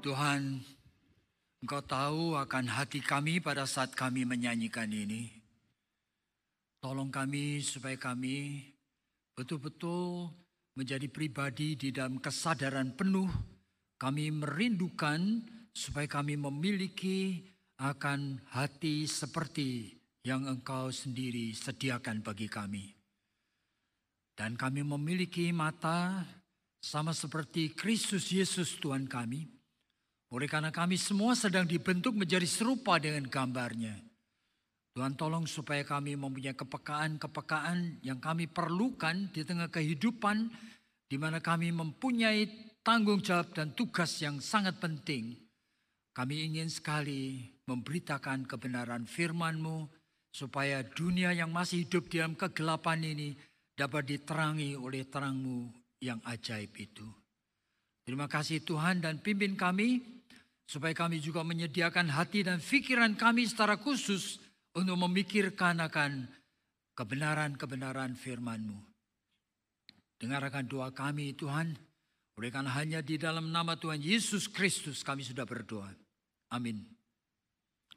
[0.00, 0.64] Tuhan,
[1.60, 5.28] Engkau tahu akan hati kami pada saat kami menyanyikan ini.
[6.80, 8.64] Tolong kami supaya kami
[9.36, 10.32] betul-betul
[10.72, 13.28] menjadi pribadi di dalam kesadaran penuh.
[14.00, 15.44] Kami merindukan
[15.76, 17.44] supaya kami memiliki
[17.76, 22.88] akan hati seperti yang Engkau sendiri sediakan bagi kami.
[24.32, 26.24] Dan kami memiliki mata
[26.80, 29.59] sama seperti Kristus Yesus Tuhan kami.
[30.30, 33.98] Oleh karena kami semua sedang dibentuk menjadi serupa dengan gambarnya.
[34.94, 40.50] Tuhan tolong supaya kami mempunyai kepekaan-kepekaan yang kami perlukan di tengah kehidupan
[41.10, 42.46] di mana kami mempunyai
[42.86, 45.34] tanggung jawab dan tugas yang sangat penting.
[46.14, 49.90] Kami ingin sekali memberitakan kebenaran firman-Mu
[50.30, 53.34] supaya dunia yang masih hidup di dalam kegelapan ini
[53.74, 55.70] dapat diterangi oleh terang-Mu
[56.02, 57.06] yang ajaib itu.
[58.06, 60.19] Terima kasih Tuhan dan pimpin kami
[60.70, 64.38] supaya kami juga menyediakan hati dan pikiran kami secara khusus
[64.70, 66.30] untuk memikirkan akan
[66.94, 68.78] kebenaran-kebenaran firman-Mu.
[70.22, 71.74] Dengarkan doa kami Tuhan,
[72.38, 75.90] oleh karena hanya di dalam nama Tuhan Yesus Kristus kami sudah berdoa.
[76.54, 76.86] Amin.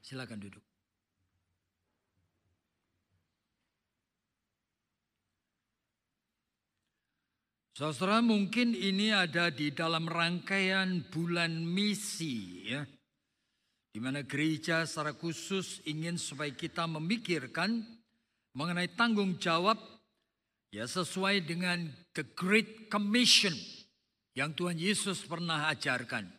[0.02, 0.73] Silakan duduk.
[7.74, 12.86] Saudara mungkin ini ada di dalam rangkaian bulan misi ya.
[13.90, 17.82] Di mana gereja secara khusus ingin supaya kita memikirkan
[18.54, 19.82] mengenai tanggung jawab
[20.70, 23.58] ya sesuai dengan the great commission
[24.38, 26.30] yang Tuhan Yesus pernah ajarkan.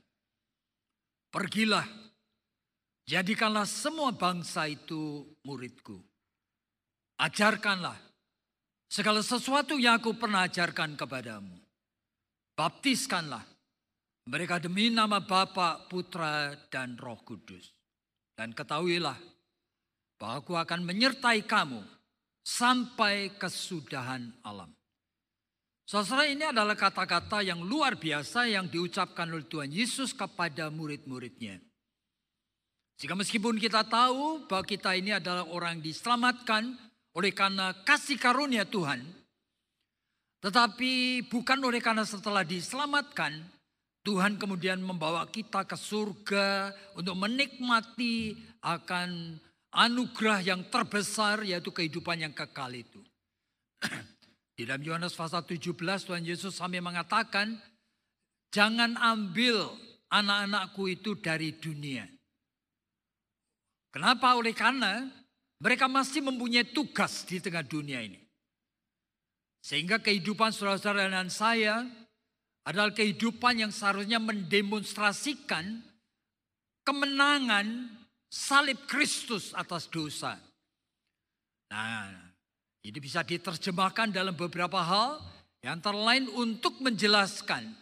[1.35, 1.87] Pergilah,
[3.11, 5.99] jadikanlah semua bangsa itu muridku.
[7.19, 8.14] Ajarkanlah
[8.89, 11.55] Segala sesuatu yang aku pernah ajarkan kepadamu.
[12.55, 13.43] Baptiskanlah
[14.25, 17.69] mereka demi nama Bapa, Putra, dan Roh Kudus.
[18.33, 19.19] Dan ketahuilah
[20.17, 21.85] bahwa aku akan menyertai kamu
[22.41, 24.73] sampai kesudahan alam.
[25.84, 31.61] Saudara ini adalah kata-kata yang luar biasa yang diucapkan oleh Tuhan Yesus kepada murid-muridnya.
[32.97, 36.73] Jika meskipun kita tahu bahwa kita ini adalah orang diselamatkan,
[37.14, 39.02] oleh karena kasih karunia Tuhan.
[40.44, 43.41] Tetapi bukan oleh karena setelah diselamatkan,
[44.04, 49.41] Tuhan kemudian membawa kita ke surga untuk menikmati akan
[49.72, 53.00] anugerah yang terbesar yaitu kehidupan yang kekal itu.
[54.54, 57.56] Di dalam Yohanes pasal 17 Tuhan Yesus sampai mengatakan,
[58.52, 59.72] jangan ambil
[60.12, 62.06] anak-anakku itu dari dunia.
[63.91, 64.38] Kenapa?
[64.38, 65.10] Oleh karena
[65.62, 68.20] mereka masih mempunyai tugas di tengah dunia ini.
[69.65, 71.88] Sehingga kehidupan saudara-saudara dan saya
[72.65, 75.81] adalah kehidupan yang seharusnya mendemonstrasikan
[76.84, 77.88] kemenangan
[78.28, 80.37] salib Kristus atas dosa.
[81.72, 82.12] Nah,
[82.84, 85.16] ini bisa diterjemahkan dalam beberapa hal
[85.64, 87.72] yang terlain untuk menjelaskan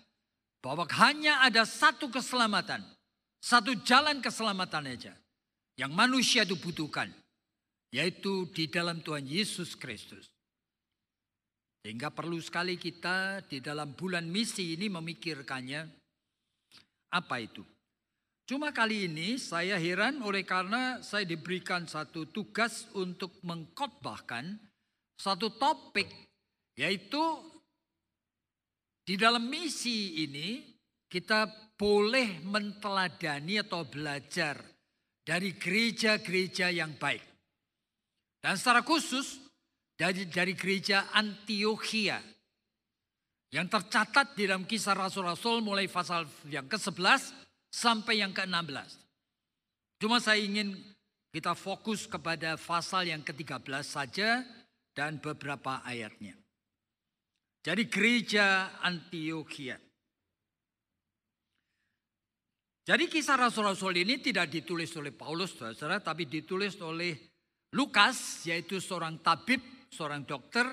[0.63, 2.79] bahwa hanya ada satu keselamatan,
[3.43, 5.13] satu jalan keselamatan aja
[5.75, 7.11] yang manusia itu butuhkan,
[7.93, 10.33] yaitu di dalam Tuhan Yesus Kristus.
[11.85, 15.81] Sehingga perlu sekali kita di dalam bulan misi ini memikirkannya
[17.13, 17.61] apa itu.
[18.49, 24.59] Cuma kali ini saya heran oleh karena saya diberikan satu tugas untuk mengkhotbahkan
[25.19, 26.11] satu topik
[26.75, 27.23] yaitu
[29.07, 30.63] di dalam misi ini
[31.07, 34.59] kita boleh menteladani atau belajar
[35.23, 37.32] dari gereja-gereja yang baik.
[38.43, 39.39] Dan secara khusus
[39.95, 42.19] dari, dari gereja Antioquia
[43.55, 47.39] yang tercatat di dalam kisah Rasul-Rasul mulai pasal yang ke-11
[47.71, 48.99] sampai yang ke-16.
[50.03, 50.75] Cuma saya ingin
[51.31, 54.43] kita fokus kepada pasal yang ke-13 saja
[54.91, 56.35] dan beberapa ayatnya.
[57.63, 59.79] Jadi gereja Antioquia.
[62.83, 67.32] Jadi kisah Rasul-Rasul ini tidak ditulis oleh Paulus, saudara, tapi ditulis oleh
[67.73, 70.69] Lukas yaitu seorang tabib, seorang dokter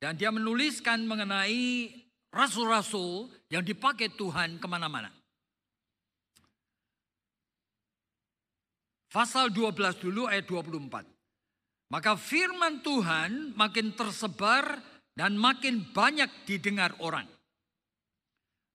[0.00, 1.92] dan dia menuliskan mengenai
[2.32, 5.12] rasul-rasul yang dipakai Tuhan ke mana-mana.
[9.12, 11.88] Pasal 12 dulu ayat 24.
[11.88, 14.76] Maka firman Tuhan makin tersebar
[15.16, 17.24] dan makin banyak didengar orang.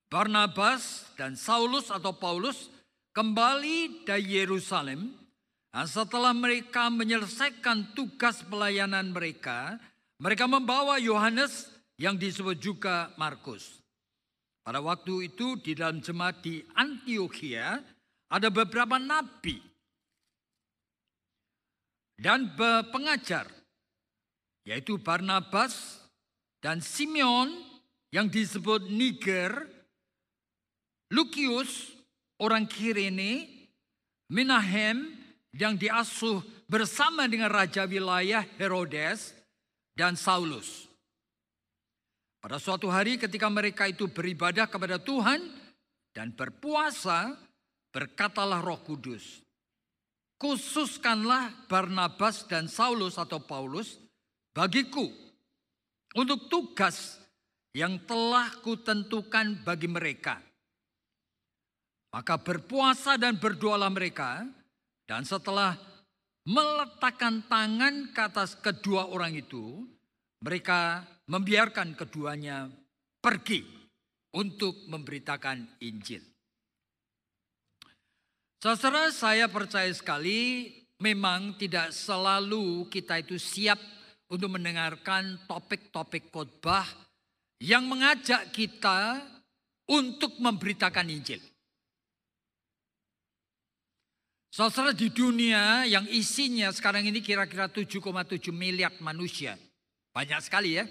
[0.09, 2.73] Barnabas dan Saulus atau Paulus
[3.13, 5.20] kembali dari Yerusalem
[5.71, 9.79] Nah, setelah mereka menyelesaikan tugas pelayanan mereka,
[10.19, 13.79] mereka membawa Yohanes yang disebut juga Markus.
[14.61, 17.81] Pada waktu itu di dalam jemaat di Antioquia
[18.29, 19.57] ada beberapa nabi
[22.21, 22.53] dan
[22.93, 23.49] pengajar
[24.61, 26.05] yaitu Barnabas
[26.61, 27.49] dan Simeon
[28.13, 29.65] yang disebut Niger,
[31.09, 31.97] Lukius
[32.37, 33.49] orang Kirene,
[34.29, 35.20] Menahem
[35.55, 39.35] yang diasuh bersama dengan raja wilayah Herodes
[39.95, 40.87] dan Saulus.
[42.41, 45.39] Pada suatu hari ketika mereka itu beribadah kepada Tuhan
[46.15, 47.37] dan berpuasa,
[47.93, 49.45] berkatalah Roh Kudus,
[50.41, 54.01] khususkanlah Barnabas dan Saulus atau Paulus
[54.57, 55.05] bagiku
[56.17, 57.21] untuk tugas
[57.77, 60.41] yang telah kutentukan bagi mereka
[62.11, 64.43] maka berpuasa dan berdoalah mereka
[65.11, 65.75] dan setelah
[66.47, 69.83] meletakkan tangan ke atas kedua orang itu,
[70.39, 72.71] mereka membiarkan keduanya
[73.19, 73.59] pergi
[74.39, 76.23] untuk memberitakan Injil.
[78.63, 80.71] Saudara saya percaya sekali
[81.03, 83.83] memang tidak selalu kita itu siap
[84.31, 86.87] untuk mendengarkan topik-topik khotbah
[87.59, 89.19] yang mengajak kita
[89.91, 91.50] untuk memberitakan Injil.
[94.51, 99.55] Saudara di dunia yang isinya sekarang ini kira-kira 7,7 miliar manusia.
[100.11, 100.83] Banyak sekali ya.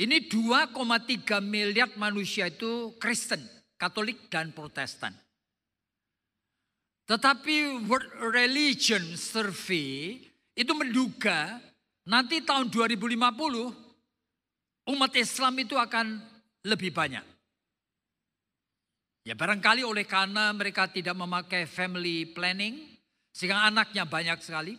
[0.00, 3.44] Ini 2,3 miliar manusia itu Kristen,
[3.76, 5.12] Katolik dan Protestan.
[7.04, 10.16] Tetapi World Religion Survey
[10.56, 11.60] itu menduga
[12.08, 13.12] nanti tahun 2050
[14.88, 16.16] umat Islam itu akan
[16.64, 17.35] lebih banyak.
[19.26, 22.78] Ya barangkali oleh karena mereka tidak memakai family planning,
[23.34, 24.78] sehingga anaknya banyak sekali.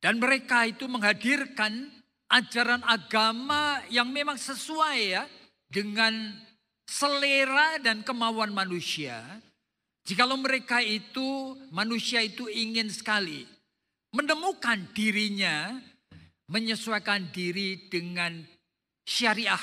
[0.00, 1.92] Dan mereka itu menghadirkan
[2.32, 5.28] ajaran agama yang memang sesuai ya
[5.68, 6.32] dengan
[6.88, 9.20] selera dan kemauan manusia.
[10.08, 13.44] Jikalau mereka itu, manusia itu ingin sekali
[14.16, 15.76] menemukan dirinya,
[16.48, 18.40] menyesuaikan diri dengan
[19.04, 19.60] syariah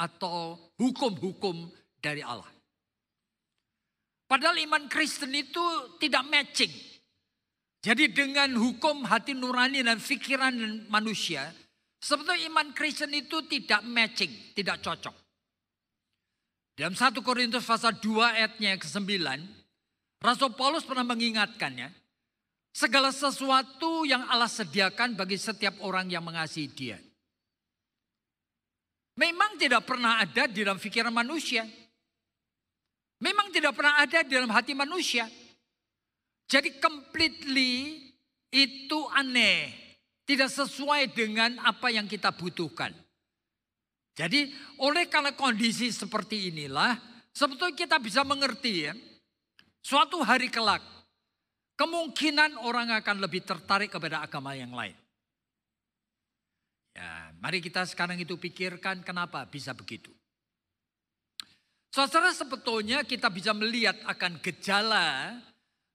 [0.00, 1.68] atau hukum-hukum
[2.00, 2.53] dari Allah.
[4.34, 5.62] Padahal iman Kristen itu
[6.02, 6.74] tidak matching.
[7.78, 11.54] Jadi dengan hukum hati nurani dan pikiran manusia,
[12.02, 15.14] sebetulnya iman Kristen itu tidak matching, tidak cocok.
[16.74, 19.22] Dalam 1 Korintus pasal 2 ayatnya ke-9,
[20.18, 21.94] Rasul Paulus pernah mengingatkannya,
[22.74, 26.98] segala sesuatu yang Allah sediakan bagi setiap orang yang mengasihi dia.
[29.14, 31.62] Memang tidak pernah ada di dalam pikiran manusia.
[33.22, 35.30] Memang tidak pernah ada di dalam hati manusia.
[36.50, 38.00] Jadi completely
[38.50, 39.70] itu aneh.
[40.24, 42.90] Tidak sesuai dengan apa yang kita butuhkan.
[44.14, 44.48] Jadi
[44.80, 46.96] oleh karena kondisi seperti inilah.
[47.34, 48.94] Sebetulnya kita bisa mengerti ya.
[49.84, 50.80] Suatu hari kelak.
[51.74, 54.94] Kemungkinan orang akan lebih tertarik kepada agama yang lain.
[56.94, 60.14] Ya, mari kita sekarang itu pikirkan kenapa bisa begitu.
[61.94, 65.38] Saudara sebetulnya kita bisa melihat akan gejala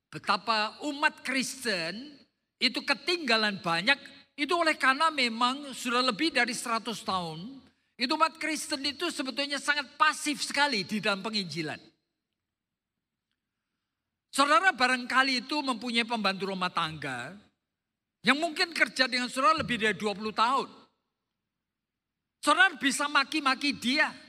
[0.07, 2.15] betapa umat Kristen
[2.55, 3.99] itu ketinggalan banyak
[4.39, 7.39] itu oleh karena memang sudah lebih dari 100 tahun
[7.99, 11.75] itu umat Kristen itu sebetulnya sangat pasif sekali di dalam penginjilan.
[14.31, 17.35] Saudara barangkali itu mempunyai pembantu rumah tangga
[18.23, 20.69] yang mungkin kerja dengan saudara lebih dari 20 tahun.
[22.39, 24.28] Saudara bisa maki-maki dia.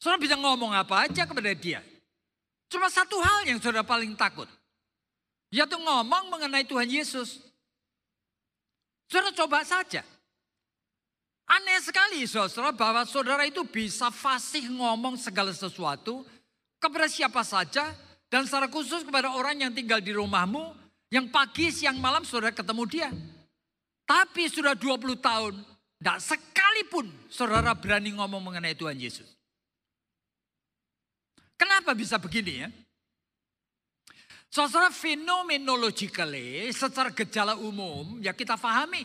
[0.00, 1.84] Saudara bisa ngomong apa aja kepada dia.
[2.72, 4.48] Cuma satu hal yang saudara paling takut.
[5.52, 7.44] Yaitu ngomong mengenai Tuhan Yesus.
[9.12, 10.00] Saudara coba saja.
[11.44, 16.24] Aneh sekali saudara bahwa saudara itu bisa fasih ngomong segala sesuatu
[16.80, 17.92] kepada siapa saja.
[18.30, 20.72] Dan secara khusus kepada orang yang tinggal di rumahmu.
[21.10, 23.10] Yang pagi, siang, malam saudara ketemu dia.
[24.06, 25.54] Tapi sudah 20 tahun,
[25.98, 29.39] tidak sekalipun saudara berani ngomong mengenai Tuhan Yesus.
[31.60, 32.72] Kenapa bisa begini ya?
[34.48, 39.04] Saudara fenomenologically secara gejala umum ya kita pahami.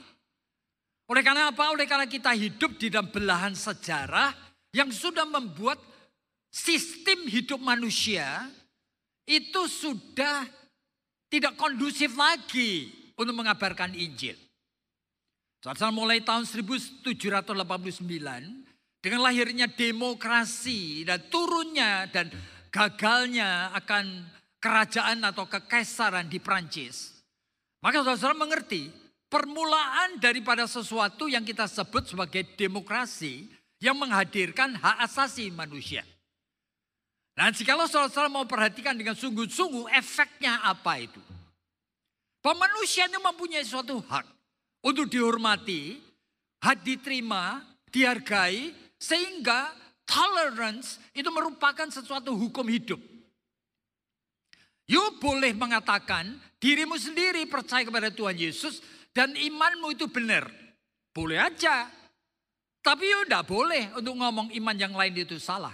[1.12, 1.70] Oleh karena apa?
[1.70, 4.34] Oleh karena kita hidup di dalam belahan sejarah
[4.74, 5.78] yang sudah membuat
[6.50, 8.50] sistem hidup manusia
[9.28, 10.48] itu sudah
[11.30, 14.40] tidak kondusif lagi untuk mengabarkan Injil.
[15.62, 18.65] Saudara mulai tahun 1789
[19.06, 22.34] dengan lahirnya demokrasi dan turunnya dan
[22.74, 24.26] gagalnya akan
[24.58, 27.22] kerajaan atau kekaisaran di Prancis.
[27.86, 28.90] Maka saudara mengerti
[29.30, 33.46] permulaan daripada sesuatu yang kita sebut sebagai demokrasi
[33.78, 36.02] yang menghadirkan hak asasi manusia.
[37.38, 41.22] Nah, jika saudara-saudara mau perhatikan dengan sungguh-sungguh efeknya apa itu?
[42.42, 44.26] Manusia itu mempunyai suatu hak
[44.82, 45.98] untuk dihormati,
[46.62, 49.74] hak diterima, dihargai, sehingga
[50.06, 53.02] tolerance itu merupakan sesuatu hukum hidup.
[54.86, 58.86] You boleh mengatakan dirimu sendiri percaya kepada Tuhan Yesus
[59.18, 60.46] dan imanmu itu benar.
[61.10, 61.90] Boleh aja.
[62.86, 65.74] Tapi you tidak boleh untuk ngomong iman yang lain itu salah.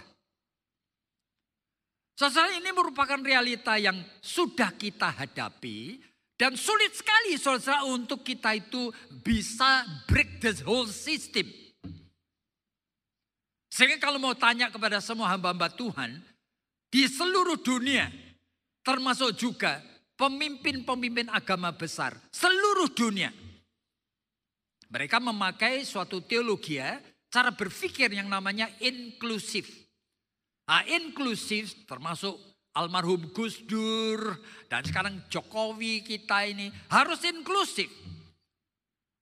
[2.16, 6.00] Saudara ini merupakan realita yang sudah kita hadapi
[6.38, 8.94] dan sulit sekali saudara untuk kita itu
[9.26, 11.50] bisa break the whole system.
[13.72, 16.20] Sehingga kalau mau tanya kepada semua hamba-hamba Tuhan
[16.92, 18.12] di seluruh dunia
[18.84, 19.80] termasuk juga
[20.20, 23.32] pemimpin-pemimpin agama besar seluruh dunia.
[24.92, 27.00] Mereka memakai suatu teologi ya,
[27.32, 29.72] cara berpikir yang namanya inklusif.
[30.68, 32.36] Nah, inklusif termasuk
[32.76, 34.36] almarhum Gus Dur
[34.68, 37.88] dan sekarang Jokowi kita ini harus inklusif.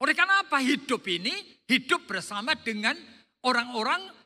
[0.02, 1.38] Oleh karena apa hidup ini
[1.70, 2.98] hidup bersama dengan
[3.46, 4.19] orang-orang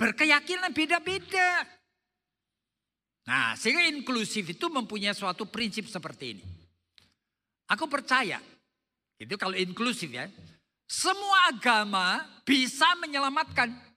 [0.00, 1.68] berkeyakinan beda-beda.
[3.28, 6.44] Nah, sehingga inklusif itu mempunyai suatu prinsip seperti ini.
[7.68, 8.40] Aku percaya,
[9.20, 10.24] itu kalau inklusif ya,
[10.88, 13.90] semua agama bisa menyelamatkan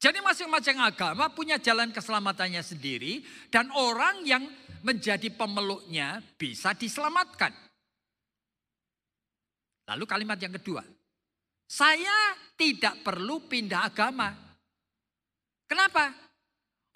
[0.00, 3.20] jadi masing-masing agama punya jalan keselamatannya sendiri
[3.52, 4.48] dan orang yang
[4.80, 7.52] menjadi pemeluknya bisa diselamatkan.
[9.92, 10.80] Lalu kalimat yang kedua.
[11.68, 14.49] Saya tidak perlu pindah agama.
[15.70, 16.10] Kenapa?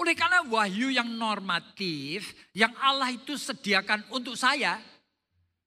[0.02, 4.82] Oleh karena wahyu yang normatif yang Allah itu sediakan untuk saya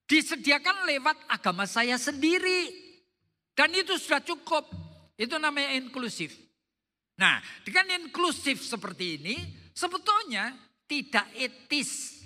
[0.03, 2.67] disediakan lewat agama saya sendiri.
[3.55, 4.67] Dan itu sudah cukup.
[5.15, 6.35] Itu namanya inklusif.
[7.17, 9.35] Nah, dengan inklusif seperti ini
[9.71, 10.51] sebetulnya
[10.83, 12.19] tidak etis.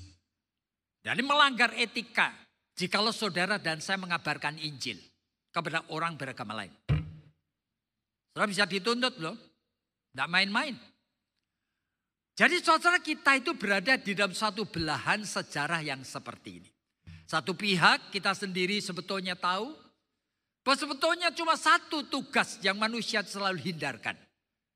[1.06, 2.34] Jadi melanggar etika
[2.74, 4.98] jikalau saudara dan saya mengabarkan Injil
[5.54, 6.74] kepada orang beragama lain.
[8.34, 9.51] Saudara bisa dituntut loh.
[10.12, 10.76] Tidak main-main.
[12.36, 16.72] Jadi saudara kita itu berada di dalam satu belahan sejarah yang seperti ini.
[17.28, 19.72] Satu pihak kita sendiri sebetulnya tahu
[20.68, 24.20] bahwa sebetulnya cuma satu tugas yang manusia selalu hindarkan.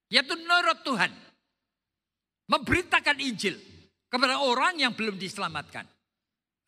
[0.08, 1.12] Yaitu nurut Tuhan.
[2.46, 3.58] Memberitakan Injil
[4.08, 5.84] kepada orang yang belum diselamatkan.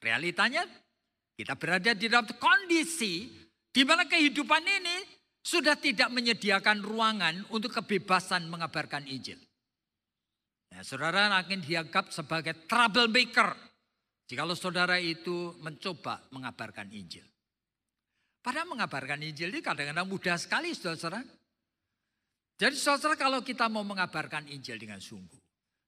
[0.02, 0.66] Realitanya
[1.38, 3.30] kita berada di dalam kondisi
[3.70, 4.98] di mana kehidupan ini
[5.48, 9.40] sudah tidak menyediakan ruangan untuk kebebasan mengabarkan Injil.
[10.76, 13.56] Nah, saudara akan dianggap sebagai troublemaker
[14.28, 17.24] jikalau saudara itu mencoba mengabarkan Injil.
[18.44, 21.24] Padahal mengabarkan Injil ini kadang-kadang mudah sekali saudara.
[22.60, 25.40] Jadi saudara kalau kita mau mengabarkan Injil dengan sungguh.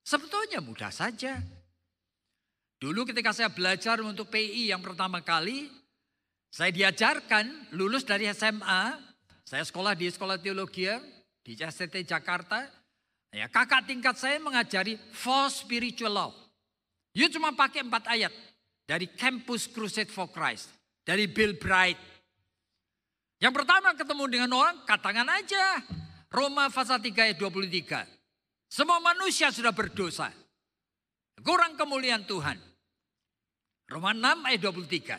[0.07, 1.35] Sebetulnya mudah saja.
[2.79, 5.67] Dulu ketika saya belajar untuk PI yang pertama kali.
[6.47, 9.08] Saya diajarkan lulus dari SMA.
[9.49, 10.85] Saya sekolah di sekolah teologi
[11.41, 12.69] di CST Jakarta.
[13.33, 16.31] Ya, kakak tingkat saya mengajari four spiritual law.
[17.17, 18.29] You cuma pakai empat ayat.
[18.85, 20.69] Dari Campus Crusade for Christ.
[21.01, 21.97] Dari Bill Bright.
[23.41, 25.81] Yang pertama ketemu dengan orang, katakan aja.
[26.29, 28.05] Roma pasal 3 ayat 23.
[28.69, 30.29] Semua manusia sudah berdosa.
[31.41, 32.57] Kurang kemuliaan Tuhan.
[33.89, 35.17] Roma 6 ayat 23.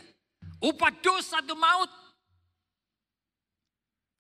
[0.63, 2.00] Upah dosa itu maut.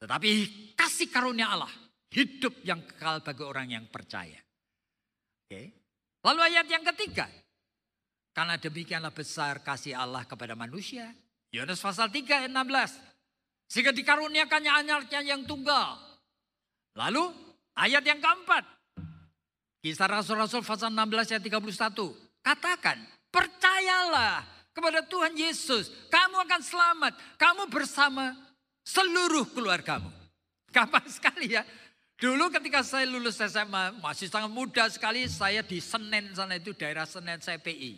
[0.01, 0.31] Tetapi
[0.75, 1.71] kasih karunia Allah.
[2.11, 4.41] Hidup yang kekal bagi orang yang percaya.
[5.47, 5.63] Oke.
[6.27, 7.31] Lalu ayat yang ketiga.
[8.35, 11.15] Karena demikianlah besar kasih Allah kepada manusia.
[11.55, 13.71] Yohanes pasal 3 ayat 16.
[13.71, 16.11] Sehingga dikaruniakannya anaknya yang tunggal
[16.99, 17.31] Lalu
[17.79, 18.65] ayat yang keempat.
[19.81, 22.45] Kisah Rasul-Rasul pasal 16 ayat 31.
[22.45, 22.99] Katakan,
[23.33, 25.89] percayalah kepada Tuhan Yesus.
[26.13, 27.13] Kamu akan selamat.
[27.41, 28.37] Kamu bersama
[28.91, 30.11] seluruh keluargamu.
[30.75, 31.63] Gampang sekali ya.
[32.21, 35.25] Dulu ketika saya lulus SMA, masih sangat muda sekali.
[35.31, 37.97] Saya di Senen sana itu daerah Senen CPI.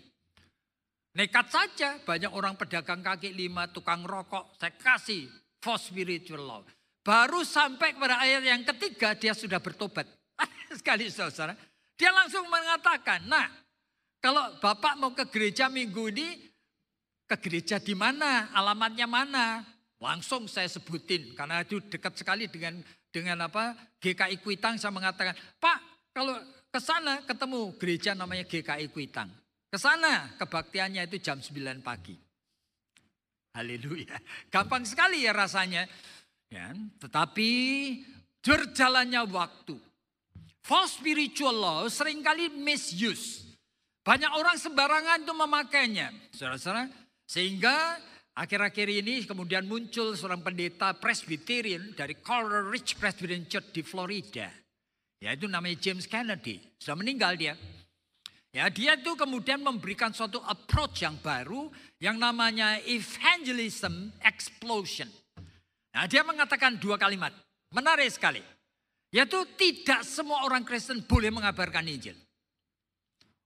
[1.12, 4.56] Nekat saja banyak orang pedagang kaki lima, tukang rokok.
[4.56, 5.28] Saya kasih
[5.60, 6.62] for spiritual law.
[7.02, 10.06] Baru sampai kepada ayat yang ketiga dia sudah bertobat.
[10.78, 11.58] Sekali saudara.
[11.98, 13.50] Dia langsung mengatakan, nah
[14.22, 16.46] kalau Bapak mau ke gereja minggu ini,
[17.26, 19.66] ke gereja di mana, alamatnya mana?
[20.02, 22.82] Langsung saya sebutin karena itu dekat sekali dengan
[23.14, 26.34] dengan apa GKI Kuitang saya mengatakan, Pak kalau
[26.74, 29.30] ke sana ketemu gereja namanya GKI Kuitang.
[29.70, 32.18] Ke sana kebaktiannya itu jam 9 pagi.
[33.54, 34.18] Haleluya.
[34.50, 35.86] Gampang sekali ya rasanya.
[36.52, 37.50] Ya, tetapi
[38.42, 39.76] berjalannya waktu.
[40.60, 43.56] False spiritual law sering kali misuse.
[44.02, 46.10] Banyak orang sembarangan itu memakainya.
[46.34, 46.90] Saudara-saudara,
[47.24, 47.96] sehingga
[48.36, 54.48] akhir-akhir ini kemudian muncul seorang pendeta Presbyterian dari Coral Ridge Presbyterian Church di Florida.
[55.22, 56.58] Yaitu namanya James Kennedy.
[56.80, 57.54] Sudah meninggal dia.
[58.52, 65.08] Ya, dia itu kemudian memberikan suatu approach yang baru yang namanya evangelism explosion.
[65.96, 67.32] Nah, dia mengatakan dua kalimat.
[67.72, 68.44] Menarik sekali.
[69.12, 72.16] Yaitu tidak semua orang Kristen boleh mengabarkan Injil.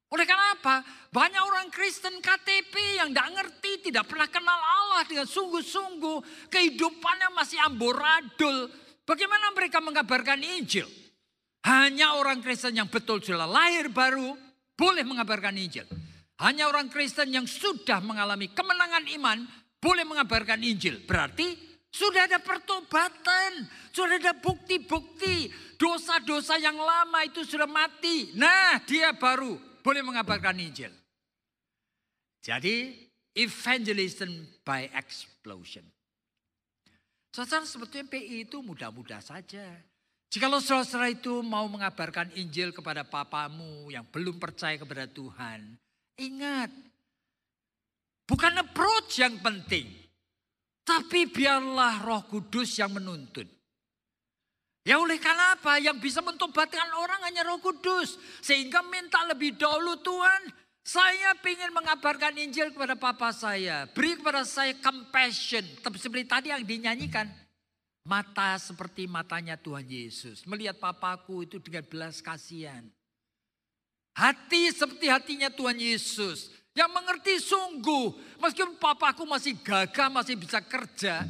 [0.07, 0.87] Oleh karena apa?
[1.11, 6.47] Banyak orang Kristen KTP yang tidak ngerti, tidak pernah kenal Allah dengan sungguh-sungguh.
[6.47, 8.71] Kehidupannya masih amburadul.
[9.03, 10.87] Bagaimana mereka mengabarkan Injil?
[11.67, 14.39] Hanya orang Kristen yang betul sudah lahir baru,
[14.79, 15.87] boleh mengabarkan Injil.
[16.39, 19.39] Hanya orang Kristen yang sudah mengalami kemenangan iman
[19.83, 21.03] boleh mengabarkan Injil.
[21.03, 21.59] Berarti
[21.91, 25.51] sudah ada pertobatan, sudah ada bukti-bukti.
[25.75, 28.31] Dosa-dosa yang lama itu sudah mati.
[28.39, 30.91] Nah, dia baru boleh mengabarkan Injil.
[32.43, 33.07] Jadi,
[33.39, 35.87] evangelism by explosion.
[37.31, 39.63] Saudara sebetulnya PI itu mudah-mudah saja.
[40.27, 45.79] Jikalau saudara itu mau mengabarkan Injil kepada papamu yang belum percaya kepada Tuhan,
[46.19, 46.75] ingat,
[48.27, 49.87] bukan approach yang penting,
[50.83, 53.56] tapi biarlah Roh Kudus yang menuntun.
[54.87, 55.83] Ya oleh karena apa?
[55.83, 58.15] Yang bisa mentobatkan orang hanya Roh Kudus.
[58.39, 60.55] Sehingga minta lebih dahulu Tuhan,
[60.87, 63.91] saya ingin mengabarkan Injil kepada papa saya.
[63.91, 65.67] Beri kepada saya compassion.
[65.83, 67.27] Seperti tadi yang dinyanyikan.
[68.07, 70.47] Mata seperti matanya Tuhan Yesus.
[70.47, 72.87] Melihat papaku itu dengan belas kasihan.
[74.15, 76.55] Hati seperti hatinya Tuhan Yesus.
[76.79, 78.39] Yang mengerti sungguh.
[78.39, 81.27] Meskipun papaku masih gagah, masih bisa kerja.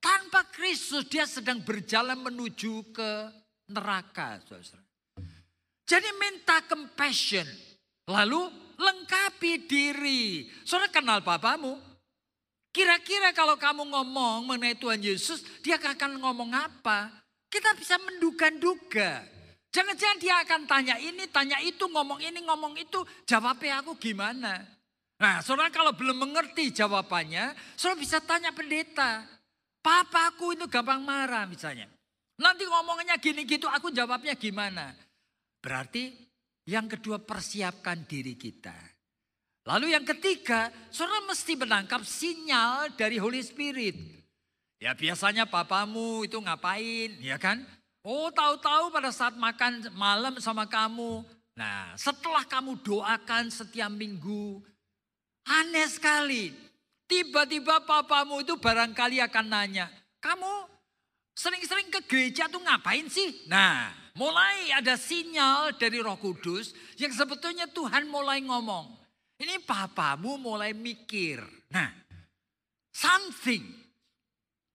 [0.00, 3.10] Tanpa Kristus dia sedang berjalan menuju ke
[3.68, 4.40] neraka.
[4.48, 4.80] Saudara.
[5.84, 7.44] Jadi minta compassion.
[8.08, 8.48] Lalu
[8.80, 10.48] lengkapi diri.
[10.64, 11.76] Saudara kenal papamu.
[12.70, 17.10] Kira-kira kalau kamu ngomong mengenai Tuhan Yesus, dia akan ngomong apa?
[17.50, 19.26] Kita bisa menduga-duga.
[19.74, 23.02] Jangan-jangan dia akan tanya ini, tanya itu, ngomong ini, ngomong itu.
[23.26, 24.62] Jawabnya aku gimana?
[25.18, 29.26] Nah, saudara kalau belum mengerti jawabannya, saudara bisa tanya pendeta.
[29.80, 31.88] Papaku itu gampang marah misalnya.
[32.40, 34.96] Nanti ngomongnya gini gitu, aku jawabnya gimana?
[35.60, 36.12] Berarti
[36.68, 38.72] yang kedua persiapkan diri kita.
[39.68, 43.96] Lalu yang ketiga, saudara mesti menangkap sinyal dari Holy Spirit.
[44.80, 47.60] Ya biasanya papamu itu ngapain, ya kan?
[48.00, 51.20] Oh tahu-tahu pada saat makan malam sama kamu.
[51.52, 54.64] Nah setelah kamu doakan setiap minggu.
[55.44, 56.56] Aneh sekali.
[57.10, 59.90] Tiba-tiba papamu itu barangkali akan nanya.
[60.22, 60.70] Kamu
[61.34, 63.50] sering-sering ke gereja tuh ngapain sih?
[63.50, 69.00] Nah mulai ada sinyal dari roh kudus yang sebetulnya Tuhan mulai ngomong.
[69.40, 71.40] Ini papamu mulai mikir.
[71.72, 71.88] Nah,
[72.92, 73.64] something.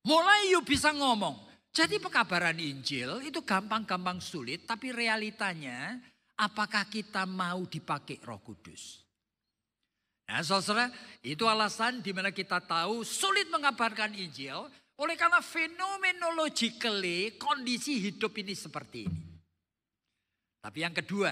[0.02, 1.38] Mulai yuk bisa ngomong.
[1.70, 6.02] Jadi pekabaran Injil itu gampang-gampang sulit, tapi realitanya
[6.34, 9.05] apakah kita mau dipakai roh kudus?
[10.26, 10.90] Nah saudara,
[11.22, 14.66] itu alasan di mana kita tahu sulit mengabarkan Injil,
[14.98, 19.22] oleh karena fenomenologically kondisi hidup ini seperti ini.
[20.66, 21.30] Tapi yang kedua,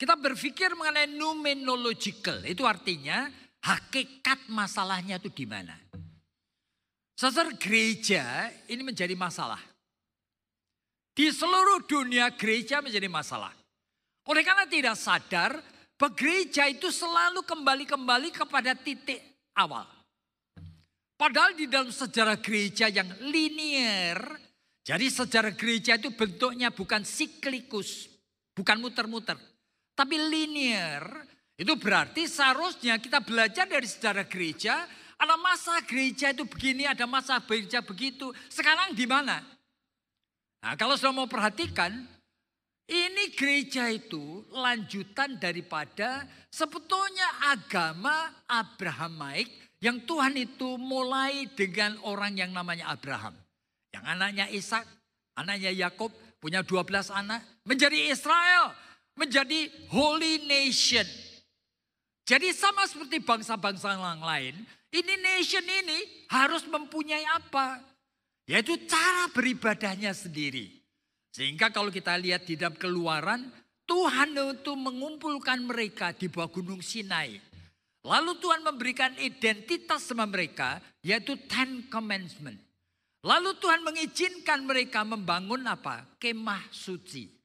[0.00, 2.40] kita berpikir mengenai numenological.
[2.48, 3.28] Itu artinya
[3.60, 5.76] hakikat masalahnya itu di mana.
[7.12, 9.60] Sasar gereja ini menjadi masalah.
[11.12, 13.52] Di seluruh dunia gereja menjadi masalah.
[14.26, 15.60] Oleh karena tidak sadar,
[16.10, 19.22] gereja itu selalu kembali-kembali kepada titik
[19.54, 19.86] awal.
[21.14, 24.18] Padahal di dalam sejarah gereja yang linier,
[24.82, 28.10] jadi sejarah gereja itu bentuknya bukan siklikus,
[28.58, 29.38] bukan muter-muter.
[29.94, 31.22] Tapi linear
[31.54, 34.82] itu berarti seharusnya kita belajar dari sejarah gereja.
[35.14, 38.34] Ada masa gereja itu begini, ada masa gereja begitu.
[38.50, 39.38] Sekarang di mana?
[40.66, 42.02] Nah kalau sudah mau perhatikan,
[42.92, 49.48] ini gereja itu lanjutan daripada sebetulnya agama Abrahamaik
[49.80, 53.32] yang Tuhan itu mulai dengan orang yang namanya Abraham.
[53.96, 54.84] Yang anaknya Ishak,
[55.40, 58.76] anaknya Yakub punya 12 anak, menjadi Israel
[59.16, 61.04] menjadi holy nation.
[62.22, 64.54] Jadi sama seperti bangsa-bangsa yang lain,
[64.94, 67.82] ini nation ini harus mempunyai apa?
[68.46, 70.81] Yaitu cara beribadahnya sendiri.
[71.32, 73.48] Sehingga kalau kita lihat di dalam keluaran,
[73.88, 77.40] Tuhan itu mengumpulkan mereka di bawah gunung Sinai.
[78.04, 82.60] Lalu Tuhan memberikan identitas sama mereka, yaitu Ten Commandment.
[83.22, 86.04] Lalu Tuhan mengizinkan mereka membangun apa?
[86.18, 87.41] Kemah suci.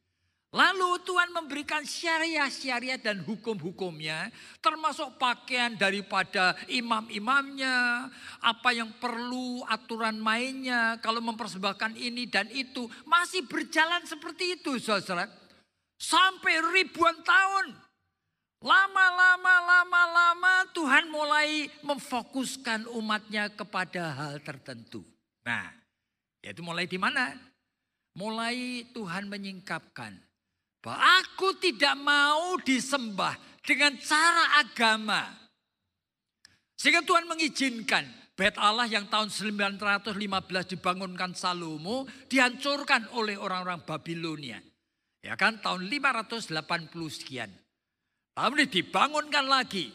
[0.58, 8.10] Lalu Tuhan memberikan syariah-syariah dan hukum-hukumnya, termasuk pakaian daripada imam-imamnya,
[8.42, 15.30] apa yang perlu aturan mainnya, kalau mempersembahkan ini dan itu, masih berjalan seperti itu, saudara.
[16.02, 17.78] Sampai ribuan tahun.
[18.58, 25.06] Lama-lama, lama-lama Tuhan mulai memfokuskan umatnya kepada hal tertentu.
[25.46, 25.70] Nah,
[26.42, 27.38] yaitu mulai di mana?
[28.18, 30.27] Mulai Tuhan menyingkapkan
[30.94, 35.28] aku tidak mau disembah dengan cara agama.
[36.78, 38.06] Sehingga Tuhan mengizinkan
[38.38, 44.62] bait Allah yang tahun 915 dibangunkan Salomo dihancurkan oleh orang-orang Babilonia.
[45.26, 46.54] Ya kan tahun 580
[47.10, 47.50] sekian.
[48.38, 49.90] Lalu dibangunkan lagi.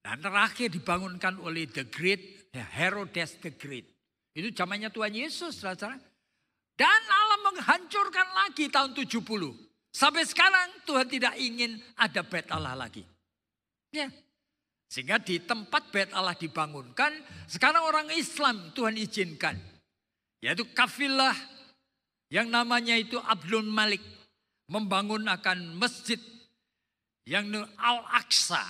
[0.00, 3.86] Dan terakhir dibangunkan oleh the great ya, Herodes the Great.
[4.34, 5.60] Itu zamannya Tuhan Yesus.
[5.60, 6.00] Saudara.
[6.74, 9.69] Dan Allah menghancurkan lagi tahun 70.
[9.90, 13.02] Sampai sekarang Tuhan tidak ingin ada bait Allah lagi.
[13.90, 14.06] Ya.
[14.90, 17.10] Sehingga di tempat bait Allah dibangunkan,
[17.50, 19.58] sekarang orang Islam Tuhan izinkan.
[20.40, 21.34] Yaitu kafilah
[22.30, 24.02] yang namanya itu Abdul Malik.
[24.70, 26.18] Membangun akan masjid
[27.26, 28.62] yang Al-Aqsa.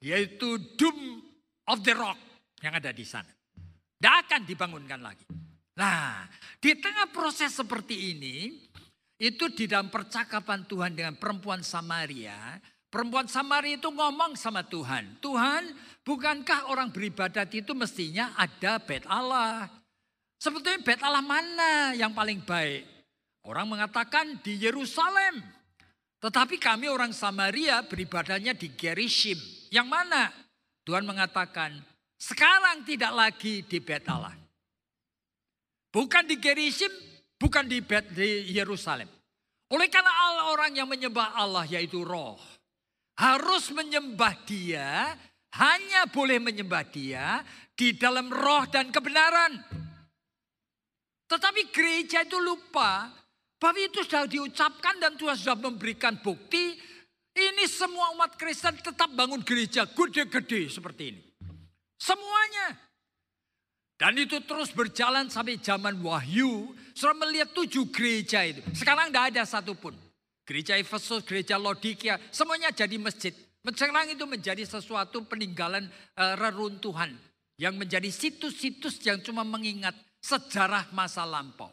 [0.00, 1.20] Yaitu Dome
[1.68, 2.18] of the Rock
[2.64, 3.28] yang ada di sana.
[4.02, 5.22] Tidak akan dibangunkan lagi.
[5.78, 6.26] Nah,
[6.58, 8.50] di tengah proses seperti ini,
[9.22, 12.58] itu di dalam percakapan Tuhan dengan perempuan Samaria.
[12.90, 15.22] Perempuan Samaria itu ngomong sama Tuhan.
[15.22, 15.62] Tuhan,
[16.02, 19.70] bukankah orang beribadat itu mestinya ada bait Allah?
[20.42, 22.82] Sebetulnya bait Allah mana yang paling baik?
[23.46, 25.38] Orang mengatakan di Yerusalem.
[26.18, 29.38] Tetapi kami orang Samaria beribadahnya di Gerishim.
[29.70, 30.34] Yang mana?
[30.82, 31.78] Tuhan mengatakan,
[32.18, 34.02] sekarang tidak lagi di bait.
[35.94, 36.90] Bukan di Gerishim,
[37.42, 37.82] Bukan di,
[38.14, 39.10] di Yerusalem.
[39.74, 42.38] Oleh karena Allah orang yang menyembah Allah yaitu roh.
[43.18, 45.18] Harus menyembah dia,
[45.58, 47.42] hanya boleh menyembah dia
[47.74, 49.58] di dalam roh dan kebenaran.
[51.26, 53.10] Tetapi gereja itu lupa
[53.56, 56.76] bahwa itu sudah diucapkan dan Tuhan sudah memberikan bukti.
[57.32, 61.22] Ini semua umat Kristen tetap bangun gereja gede-gede seperti ini.
[61.96, 62.76] Semuanya.
[63.96, 66.76] Dan itu terus berjalan sampai zaman Wahyu.
[66.92, 68.60] Sudah melihat tujuh gereja itu.
[68.76, 69.96] Sekarang tidak ada satupun.
[70.42, 73.32] Gereja Efesus, gereja Lodikia, semuanya jadi masjid.
[73.62, 75.86] Sekarang itu menjadi sesuatu peninggalan
[76.18, 77.14] uh, reruntuhan.
[77.60, 81.70] Yang menjadi situs-situs yang cuma mengingat sejarah masa lampau.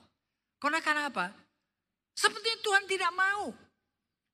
[0.62, 1.34] Karena karena apa?
[2.14, 3.56] Seperti Tuhan tidak mau.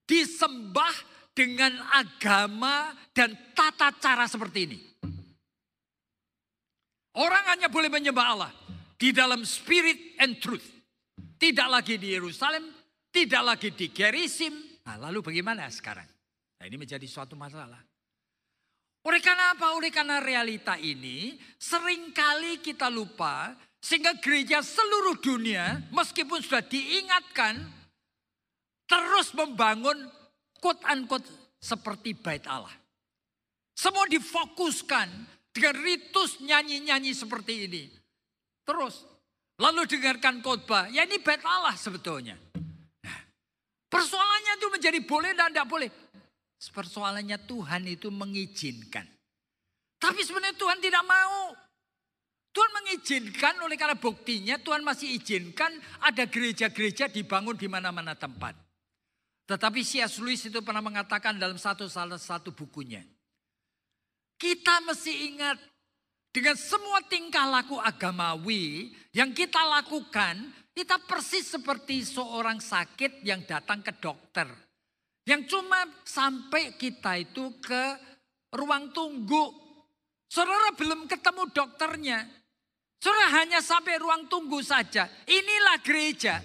[0.09, 0.95] Disembah
[1.31, 4.79] dengan agama dan tata cara seperti ini.
[7.15, 8.51] Orang hanya boleh menyembah Allah
[8.99, 10.74] di dalam spirit and truth.
[11.35, 12.71] Tidak lagi di Yerusalem,
[13.11, 14.55] tidak lagi di Gerisim.
[14.87, 16.07] Nah, lalu bagaimana sekarang?
[16.59, 17.79] Nah, ini menjadi suatu masalah.
[19.05, 19.77] Oleh karena apa?
[19.77, 27.69] Oleh karena realita ini sering kali kita lupa sehingga gereja seluruh dunia meskipun sudah diingatkan
[28.89, 30.09] terus membangun
[30.57, 31.29] quote unquote
[31.61, 32.73] seperti bait Allah.
[33.77, 35.07] Semua difokuskan
[35.53, 37.83] dengan ritus nyanyi-nyanyi seperti ini.
[38.65, 39.05] Terus,
[39.59, 40.91] lalu dengarkan khotbah.
[40.91, 42.35] Ya ini bait Allah sebetulnya.
[43.03, 43.19] Nah,
[43.87, 45.89] persoalannya itu menjadi boleh dan tidak boleh.
[46.55, 49.05] Persoalannya Tuhan itu mengizinkan.
[49.99, 51.53] Tapi sebenarnya Tuhan tidak mau.
[52.55, 58.55] Tuhan mengizinkan oleh karena buktinya Tuhan masih izinkan ada gereja-gereja dibangun di mana-mana tempat.
[59.45, 60.23] Tetapi C.S.
[60.23, 63.03] Lewis itu pernah mengatakan dalam satu salah satu bukunya.
[64.39, 65.59] Kita mesti ingat
[66.35, 73.79] dengan semua tingkah laku agamawi yang kita lakukan, kita persis seperti seorang sakit yang datang
[73.79, 74.43] ke dokter.
[75.23, 77.95] Yang cuma sampai kita itu ke
[78.51, 79.47] ruang tunggu.
[80.27, 82.27] Saudara belum ketemu dokternya.
[82.99, 85.07] Saudara hanya sampai ruang tunggu saja.
[85.31, 86.43] Inilah gereja.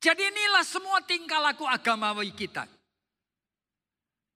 [0.00, 2.64] Jadi inilah semua tingkah laku agamawi kita.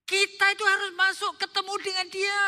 [0.05, 2.45] Kita itu harus masuk ketemu dengan dia.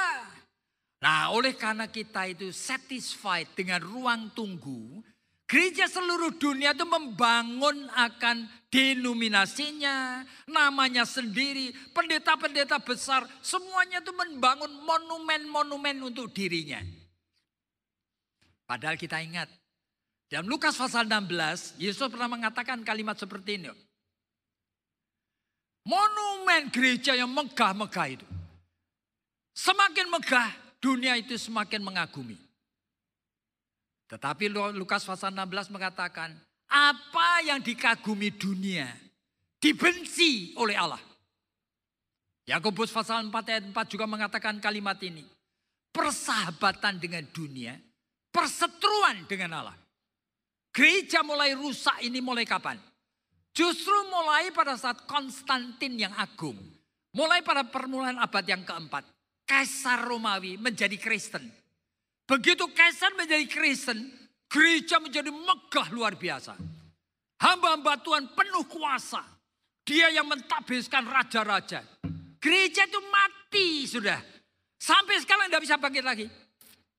[0.99, 5.03] Nah oleh karena kita itu satisfied dengan ruang tunggu.
[5.49, 16.13] Gereja seluruh dunia itu membangun akan denominasinya, namanya sendiri, pendeta-pendeta besar, semuanya itu membangun monumen-monumen
[16.13, 16.85] untuk dirinya.
[18.69, 19.49] Padahal kita ingat,
[20.29, 23.73] dalam Lukas pasal 16, Yesus pernah mengatakan kalimat seperti ini.
[25.89, 28.29] Monumen gereja yang megah-megah itu.
[29.57, 32.39] Semakin megah, dunia itu semakin mengagumi.
[34.09, 36.33] Tetapi Lukas pasal 16 mengatakan,
[36.69, 38.89] apa yang dikagumi dunia
[39.61, 41.01] dibenci oleh Allah.
[42.49, 45.21] Yakobus pasal 4 ayat 4 juga mengatakan kalimat ini.
[45.93, 47.77] Persahabatan dengan dunia,
[48.33, 49.77] perseteruan dengan Allah.
[50.73, 52.81] Gereja mulai rusak ini mulai kapan?
[53.53, 56.57] Justru mulai pada saat Konstantin yang agung.
[57.13, 59.03] Mulai pada permulaan abad yang keempat.
[59.49, 61.49] Kaisar Romawi menjadi Kristen.
[62.29, 64.13] Begitu Kaisar menjadi Kristen,
[64.45, 66.53] gereja menjadi megah luar biasa.
[67.41, 69.25] Hamba-hamba Tuhan penuh kuasa.
[69.89, 71.81] Dia yang mentabiskan raja-raja.
[72.37, 74.21] Gereja itu mati sudah.
[74.77, 76.27] Sampai sekarang tidak bisa bangkit lagi.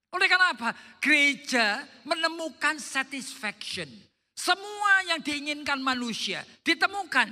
[0.09, 0.73] Oleh karena apa?
[0.97, 3.85] Gereja menemukan satisfaction.
[4.33, 7.27] Semua yang diinginkan manusia ditemukan.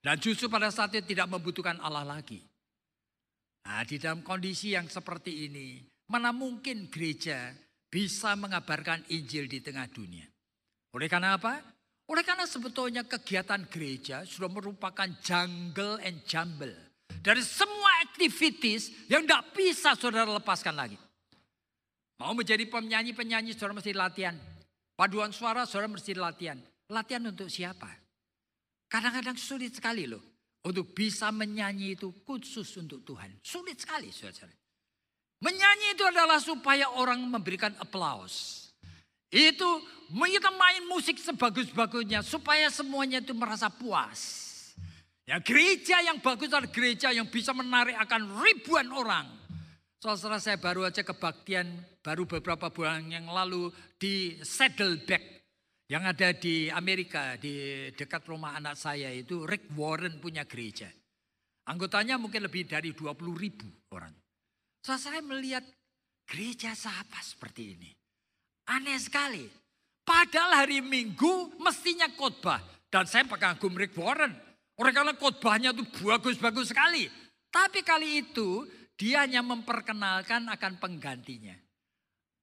[0.00, 2.49] Dan justru pada saat itu tidak membutuhkan Allah lagi.
[3.66, 5.80] Nah di dalam kondisi yang seperti ini.
[6.10, 7.54] Mana mungkin gereja
[7.86, 10.26] bisa mengabarkan Injil di tengah dunia.
[10.94, 11.62] Oleh karena apa?
[12.10, 16.74] Oleh karena sebetulnya kegiatan gereja sudah merupakan jungle and jumble
[17.22, 20.98] dari semua activities yang tidak bisa saudara lepaskan lagi.
[22.18, 24.36] Mau menjadi penyanyi-penyanyi saudara mesti latihan.
[24.98, 26.58] Paduan suara saudara mesti latihan.
[26.90, 27.88] Latihan untuk siapa?
[28.90, 30.20] Kadang-kadang sulit sekali loh.
[30.60, 33.32] Untuk bisa menyanyi itu khusus untuk Tuhan.
[33.40, 34.52] Sulit sekali saudara.
[35.40, 38.68] Menyanyi itu adalah supaya orang memberikan aplaus.
[39.32, 39.80] Itu
[40.12, 44.48] kita main musik sebagus-bagusnya supaya semuanya itu merasa puas.
[45.24, 49.30] Ya gereja yang bagus adalah gereja yang bisa menarik akan ribuan orang.
[50.02, 51.70] Saudara saya baru aja kebaktian
[52.04, 55.39] baru beberapa bulan yang lalu di Saddleback
[55.90, 60.86] yang ada di Amerika di dekat rumah anak saya itu Rick Warren punya gereja.
[61.66, 64.14] Anggotanya mungkin lebih dari 20 ribu orang.
[64.86, 65.66] So, saya melihat
[66.30, 67.90] gereja siapa seperti ini.
[68.70, 69.44] Aneh sekali.
[70.06, 72.62] Padahal hari Minggu mestinya khotbah.
[72.90, 74.34] Dan saya pengagum Rick Warren.
[74.78, 77.10] Orang karena khotbahnya itu bagus-bagus sekali.
[77.50, 78.62] Tapi kali itu
[78.94, 81.54] dia hanya memperkenalkan akan penggantinya.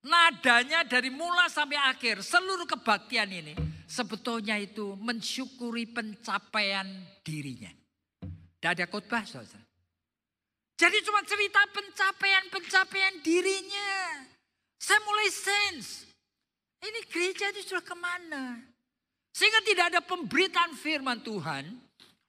[0.08, 3.52] Nadanya dari mula sampai akhir seluruh kebaktian ini
[3.84, 6.88] sebetulnya itu mensyukuri pencapaian
[7.28, 7.68] dirinya.
[8.24, 9.68] Tidak ada khotbah saudara.
[10.78, 14.24] Jadi cuma cerita pencapaian-pencapaian dirinya.
[14.80, 16.08] Saya mulai sense.
[16.80, 18.62] Ini gereja itu sudah ke mana?
[19.36, 21.88] Sehingga tidak ada pemberitaan firman Tuhan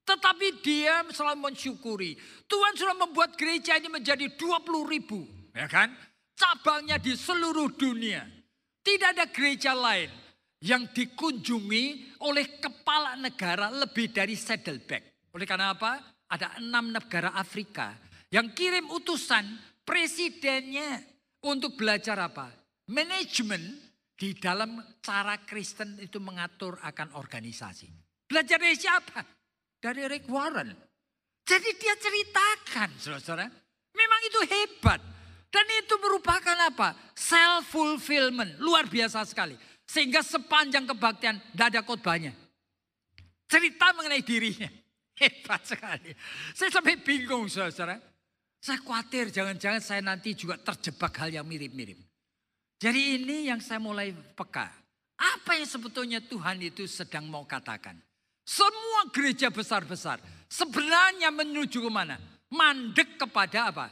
[0.09, 2.17] tetapi dia selalu mensyukuri.
[2.49, 5.29] Tuhan sudah membuat gereja ini menjadi 20 ribu.
[5.53, 5.93] Ya kan?
[6.39, 8.23] Cabangnya di seluruh dunia.
[8.79, 10.07] Tidak ada gereja lain
[10.63, 15.29] yang dikunjungi oleh kepala negara lebih dari Saddleback.
[15.35, 15.99] Oleh karena apa?
[16.31, 17.99] Ada enam negara Afrika
[18.31, 19.43] yang kirim utusan
[19.83, 21.03] presidennya
[21.43, 22.55] untuk belajar apa?
[22.95, 23.77] Manajemen
[24.15, 27.91] di dalam cara Kristen itu mengatur akan organisasi.
[28.31, 29.21] Belajar dari siapa?
[29.79, 30.75] dari Rick Warren.
[31.49, 33.47] Jadi dia ceritakan, saudara-saudara.
[33.97, 35.01] Memang itu hebat.
[35.49, 36.93] Dan itu merupakan apa?
[37.17, 38.61] Self-fulfillment.
[38.61, 39.57] Luar biasa sekali.
[39.89, 42.33] Sehingga sepanjang kebaktian tidak ada khotbahnya.
[43.49, 44.69] Cerita mengenai dirinya.
[45.21, 46.13] Hebat sekali.
[46.53, 47.97] Saya sampai bingung saudara.
[48.61, 51.97] Saya khawatir jangan-jangan saya nanti juga terjebak hal yang mirip-mirip.
[52.79, 54.69] Jadi ini yang saya mulai peka.
[55.19, 57.99] Apa yang sebetulnya Tuhan itu sedang mau katakan.
[58.47, 62.17] Semua gereja besar-besar sebenarnya menuju ke mana?
[62.49, 63.87] Mandek kepada apa?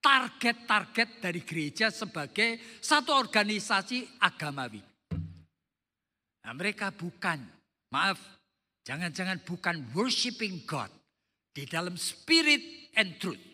[0.00, 4.80] Target-target dari gereja sebagai satu organisasi agamawi.
[6.40, 7.36] Nah, mereka bukan,
[7.92, 8.16] maaf,
[8.88, 10.88] jangan-jangan bukan worshiping God
[11.52, 13.44] di dalam spirit and truth.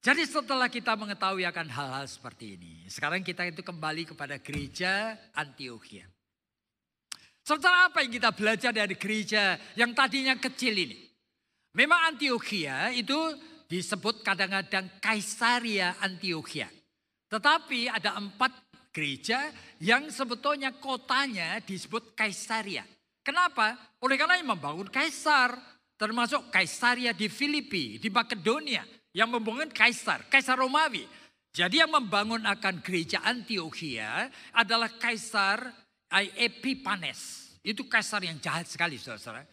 [0.00, 6.08] Jadi setelah kita mengetahui akan hal-hal seperti ini, sekarang kita itu kembali kepada gereja Antioquia.
[7.44, 10.96] Saudara apa yang kita belajar dari gereja yang tadinya kecil ini?
[11.76, 13.16] Memang Antioquia itu
[13.70, 16.66] disebut kadang-kadang Kaisaria Antioquia.
[17.30, 18.50] Tetapi ada empat
[18.90, 22.82] gereja yang sebetulnya kotanya disebut Kaisaria.
[23.22, 23.78] Kenapa?
[24.02, 25.54] Oleh karena membangun kaisar.
[25.94, 28.82] Termasuk Kaisaria di Filipi, di Makedonia.
[29.14, 31.06] Yang membangun kaisar, kaisar Romawi.
[31.50, 35.70] Jadi yang membangun akan gereja Antioquia adalah kaisar
[36.10, 37.54] Epipanes.
[37.62, 39.46] Itu kaisar yang jahat sekali saudara.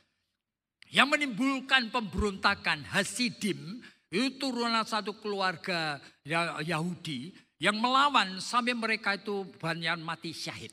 [0.87, 9.43] Yang menimbulkan pemberontakan Hasidim itu turunan satu keluarga ya, Yahudi yang melawan sampai mereka itu
[9.59, 10.71] banyak mati syahid.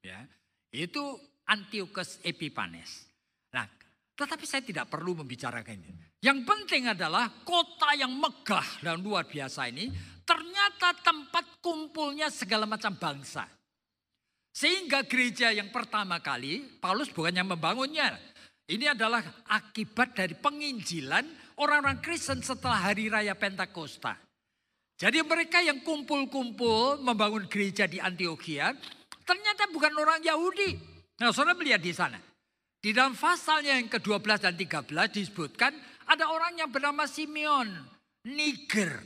[0.00, 0.24] Ya,
[0.72, 1.00] itu
[1.44, 3.08] Antiochus Epiphanes.
[3.52, 3.68] Nah,
[4.16, 5.92] tetapi saya tidak perlu membicarakan ini.
[6.24, 9.92] Yang penting adalah kota yang megah dan luar biasa ini
[10.24, 13.44] ternyata tempat kumpulnya segala macam bangsa.
[14.54, 18.16] Sehingga gereja yang pertama kali, Paulus bukan yang membangunnya.
[18.64, 19.20] Ini adalah
[19.52, 24.18] akibat dari penginjilan orang-orang Kristen setelah hari raya Pentakosta.
[24.94, 28.70] Jadi mereka yang kumpul-kumpul membangun gereja di Antioquia,
[29.26, 30.78] ternyata bukan orang Yahudi.
[31.18, 32.18] Nah, saudara melihat di sana.
[32.78, 35.72] Di dalam pasalnya yang ke-12 dan 13 disebutkan
[36.04, 37.66] ada orang yang bernama Simeon,
[38.28, 39.00] Niger.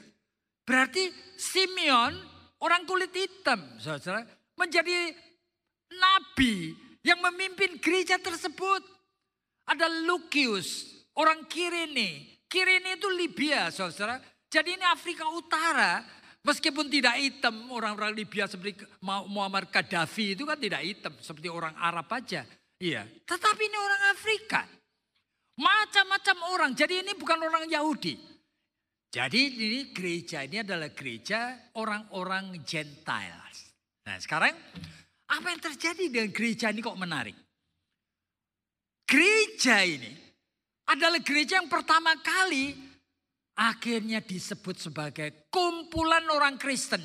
[0.67, 1.09] Berarti
[1.39, 2.13] Simeon
[2.61, 4.27] orang kulit hitam, saudara,
[4.59, 5.15] menjadi
[5.95, 6.75] nabi
[7.07, 8.83] yang memimpin gereja tersebut.
[9.69, 12.38] Ada Lucius, orang Kirene.
[12.49, 14.17] Kirene itu Libya, saudara.
[14.49, 16.01] Jadi ini Afrika Utara.
[16.41, 21.13] Meskipun tidak hitam, orang-orang Libya seperti Muammar Gaddafi itu kan tidak hitam.
[21.21, 22.49] Seperti orang Arab aja.
[22.81, 23.05] Iya.
[23.05, 24.65] Tetapi ini orang Afrika.
[25.61, 26.71] Macam-macam orang.
[26.73, 28.17] Jadi ini bukan orang Yahudi.
[29.09, 33.73] Jadi ini gereja ini adalah gereja orang-orang Gentiles.
[34.05, 34.53] Nah sekarang
[35.29, 37.37] apa yang terjadi dengan gereja ini kok menarik?
[39.09, 40.28] Gereja ini
[40.89, 42.73] adalah gereja yang pertama kali
[43.61, 47.05] akhirnya disebut sebagai kumpulan orang Kristen.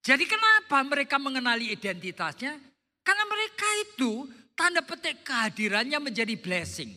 [0.00, 2.56] Jadi kenapa mereka mengenali identitasnya?
[3.04, 4.24] Karena mereka itu
[4.56, 6.96] tanda petik kehadirannya menjadi blessing.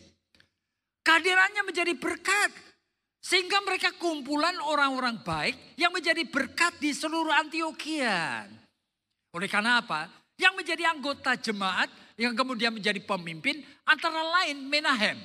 [1.04, 2.72] Kehadirannya menjadi berkat.
[3.22, 8.48] Sehingga mereka kumpulan orang-orang baik yang menjadi berkat di seluruh Antioquia.
[9.30, 10.10] Oleh karena apa?
[10.34, 11.86] Yang menjadi anggota jemaat
[12.22, 15.18] yang kemudian menjadi pemimpin antara lain Menahem.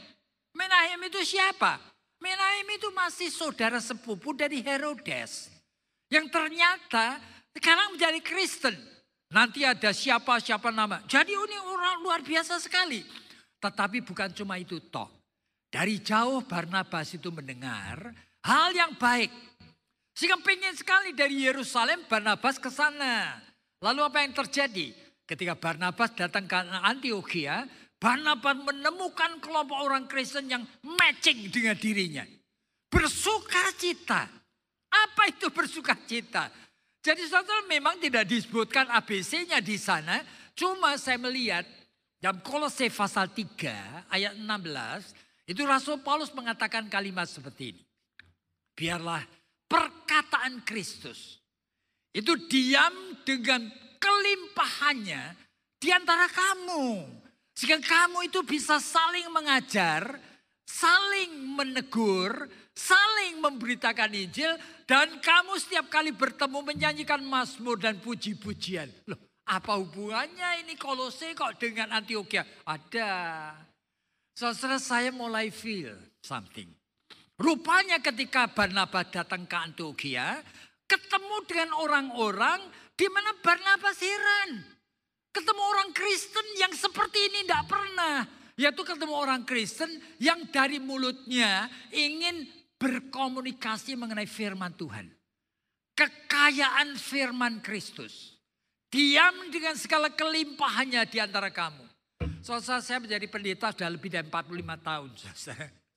[0.58, 1.78] Menahem itu siapa?
[2.18, 5.54] Menahem itu masih saudara sepupu dari Herodes.
[6.10, 7.22] Yang ternyata
[7.54, 8.74] sekarang menjadi Kristen.
[9.30, 11.06] Nanti ada siapa-siapa nama.
[11.06, 13.06] Jadi ini orang luar biasa sekali.
[13.62, 15.12] Tetapi bukan cuma itu toh.
[15.70, 18.10] Dari jauh Barnabas itu mendengar
[18.42, 19.30] hal yang baik.
[20.18, 23.38] Sehingga pengen sekali dari Yerusalem Barnabas ke sana.
[23.84, 25.07] Lalu apa yang terjadi?
[25.28, 27.68] Ketika Barnabas datang ke Antioquia,
[28.00, 32.24] Barnabas menemukan kelompok orang Kristen yang matching dengan dirinya.
[32.88, 34.24] Bersuka cita.
[34.88, 36.48] Apa itu bersuka cita?
[37.04, 40.24] Jadi saudara memang tidak disebutkan ABC-nya di sana.
[40.56, 41.68] Cuma saya melihat
[42.24, 45.52] dalam Kolose pasal 3 ayat 16.
[45.52, 47.84] Itu Rasul Paulus mengatakan kalimat seperti ini.
[48.72, 49.28] Biarlah
[49.68, 51.44] perkataan Kristus
[52.16, 52.96] itu diam
[53.28, 53.68] dengan
[54.00, 55.36] kelimpahannya
[55.78, 57.06] di antara kamu.
[57.58, 60.22] Sehingga kamu itu bisa saling mengajar,
[60.70, 62.46] saling menegur,
[62.78, 64.54] saling memberitakan Injil.
[64.86, 68.88] Dan kamu setiap kali bertemu menyanyikan mazmur dan puji-pujian.
[69.10, 69.18] Loh,
[69.50, 72.46] apa hubungannya ini kolose kok dengan Antioquia?
[72.64, 73.52] Ada.
[74.38, 76.70] Saudara saya mulai feel something.
[77.38, 80.42] Rupanya ketika Barnabas datang ke Antioquia,
[80.86, 82.62] ketemu dengan orang-orang
[82.98, 84.66] di mana Barnabas heran.
[85.30, 88.26] Ketemu orang Kristen yang seperti ini tidak pernah.
[88.58, 92.50] Yaitu ketemu orang Kristen yang dari mulutnya ingin
[92.82, 95.14] berkomunikasi mengenai firman Tuhan.
[95.94, 98.34] Kekayaan firman Kristus.
[98.90, 101.86] Diam dengan segala kelimpahannya di antara kamu.
[102.42, 105.10] Soalnya saya menjadi pendeta sudah lebih dari 45 tahun.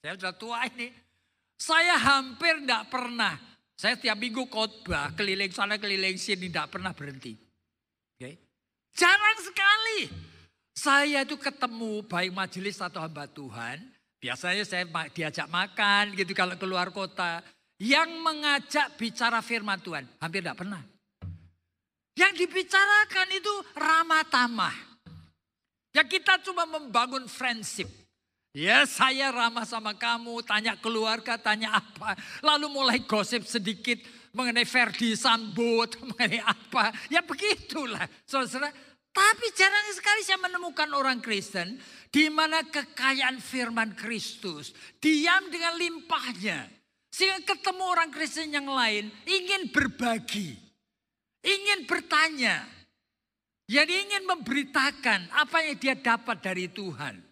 [0.00, 0.92] Saya sudah tua ini.
[1.56, 3.36] Saya hampir tidak pernah
[3.80, 7.32] saya tiap minggu khotbah keliling sana keliling sini tidak pernah berhenti.
[8.20, 8.36] Okay.
[8.92, 10.12] Jarang sekali
[10.76, 13.80] saya itu ketemu baik majelis atau hamba Tuhan.
[14.20, 14.84] Biasanya saya
[15.16, 17.40] diajak makan gitu kalau keluar kota.
[17.80, 20.04] Yang mengajak bicara firman Tuhan.
[20.20, 20.84] Hampir tidak pernah.
[22.12, 24.76] Yang dibicarakan itu ramah tamah.
[25.96, 27.88] Ya kita cuma membangun friendship.
[28.50, 32.18] Ya saya ramah sama kamu, tanya keluarga, tanya apa.
[32.42, 34.02] Lalu mulai gosip sedikit
[34.34, 36.90] mengenai Ferdi Sambo, mengenai apa.
[37.06, 38.74] Ya begitulah saudara.
[39.10, 41.78] Tapi jarang sekali saya menemukan orang Kristen
[42.14, 44.70] di mana kekayaan firman Kristus
[45.02, 46.66] diam dengan limpahnya.
[47.10, 50.54] Sehingga ketemu orang Kristen yang lain ingin berbagi.
[51.42, 52.66] Ingin bertanya.
[53.70, 57.29] Jadi ingin memberitakan apa yang dia dapat dari Tuhan.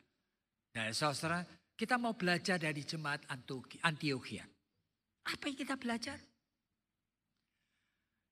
[0.79, 1.43] Nah, saudara,
[1.75, 3.27] kita mau belajar dari jemaat
[3.83, 4.47] Antioquia.
[5.27, 6.15] Apa yang kita belajar?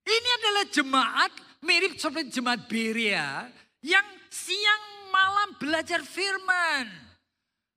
[0.07, 1.33] Ini adalah jemaat
[1.67, 3.51] mirip seperti jemaat Berea
[3.83, 6.87] yang siang malam belajar firman.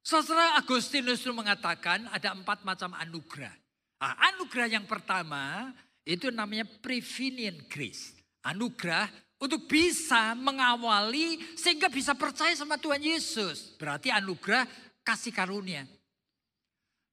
[0.05, 3.57] Saudara Agustinus itu mengatakan ada empat macam anugerah.
[3.97, 5.73] Nah, anugerah yang pertama
[6.05, 8.13] itu namanya prevenient grace.
[8.45, 9.09] Anugerah
[9.39, 13.73] untuk bisa mengawali sehingga bisa percaya sama Tuhan Yesus.
[13.79, 14.67] Berarti anugerah
[15.01, 15.87] kasih karunia.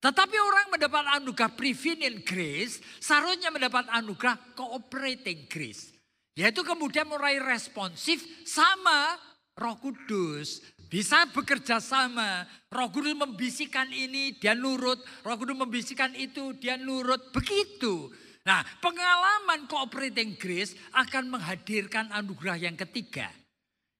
[0.03, 5.95] Tetapi orang mendapat anugerah prevenient grace, seharusnya mendapat anugerah cooperating grace.
[6.37, 9.17] Yaitu kemudian mulai responsif sama
[9.57, 10.61] roh kudus.
[10.87, 12.45] Bisa bekerja sama.
[12.71, 15.01] Roh kudus membisikkan ini, dia nurut.
[15.25, 17.33] Roh kudus membisikkan itu, dia nurut.
[17.33, 18.13] Begitu.
[18.47, 23.27] Nah pengalaman cooperating grace akan menghadirkan anugerah yang ketiga.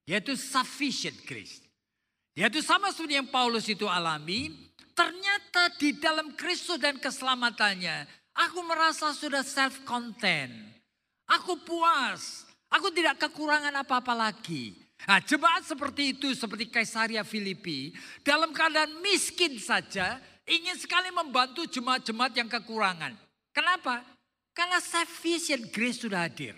[0.07, 1.59] Yaitu sufficient grace.
[2.31, 4.55] Yaitu sama seperti yang Paulus itu alami.
[4.95, 8.07] Ternyata di dalam Kristus dan keselamatannya.
[8.37, 10.53] Aku merasa sudah self-content.
[11.27, 12.47] Aku puas.
[12.71, 14.87] Aku tidak kekurangan apa-apa lagi.
[15.05, 17.93] Nah, jemaat seperti itu, seperti Kaisaria Filipi,
[18.25, 20.17] dalam keadaan miskin saja,
[20.47, 23.13] ingin sekali membantu jemaat-jemaat yang kekurangan.
[23.53, 24.01] Kenapa?
[24.57, 26.57] Karena sufficient grace sudah hadir.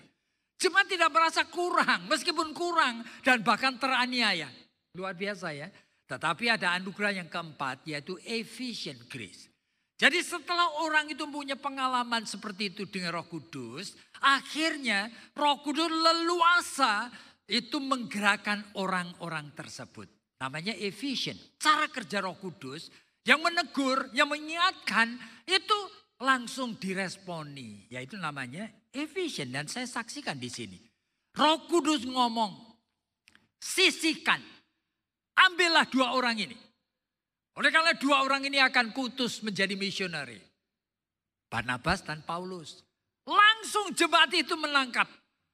[0.56, 4.48] Jemaat tidak merasa kurang, meskipun kurang dan bahkan teraniaya.
[4.96, 5.68] Luar biasa ya.
[6.08, 9.52] Tetapi ada anugerah yang keempat yaitu efficient grace.
[10.00, 14.00] Jadi setelah orang itu punya pengalaman seperti itu dengan roh kudus.
[14.24, 17.12] Akhirnya roh kudus leluasa
[17.52, 20.08] itu menggerakkan orang-orang tersebut.
[20.40, 21.36] Namanya efficient.
[21.60, 22.88] Cara kerja roh kudus
[23.28, 25.78] yang menegur, yang mengingatkan itu
[26.22, 27.88] langsung diresponi.
[27.90, 29.52] Yaitu namanya efficient.
[29.52, 30.80] Dan saya saksikan di sini.
[31.36, 32.52] Roh Kudus ngomong,
[33.60, 34.42] sisihkan.
[35.40, 36.58] Ambillah dua orang ini.
[37.56, 40.40] Oleh karena dua orang ini akan kutus menjadi misionari.
[41.48, 42.84] Barnabas dan Paulus.
[43.24, 45.08] Langsung jemaat itu menangkap.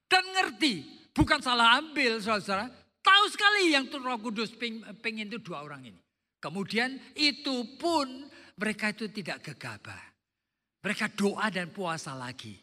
[0.09, 0.85] Dan ngerti.
[1.13, 2.69] Bukan salah ambil saudara.
[3.05, 4.57] Tahu sekali yang roh kudus
[5.01, 6.01] pengen itu dua orang ini.
[6.41, 8.25] Kemudian itu pun
[8.57, 10.14] mereka itu tidak gegabah.
[10.85, 12.53] Mereka doa dan puasa lagi.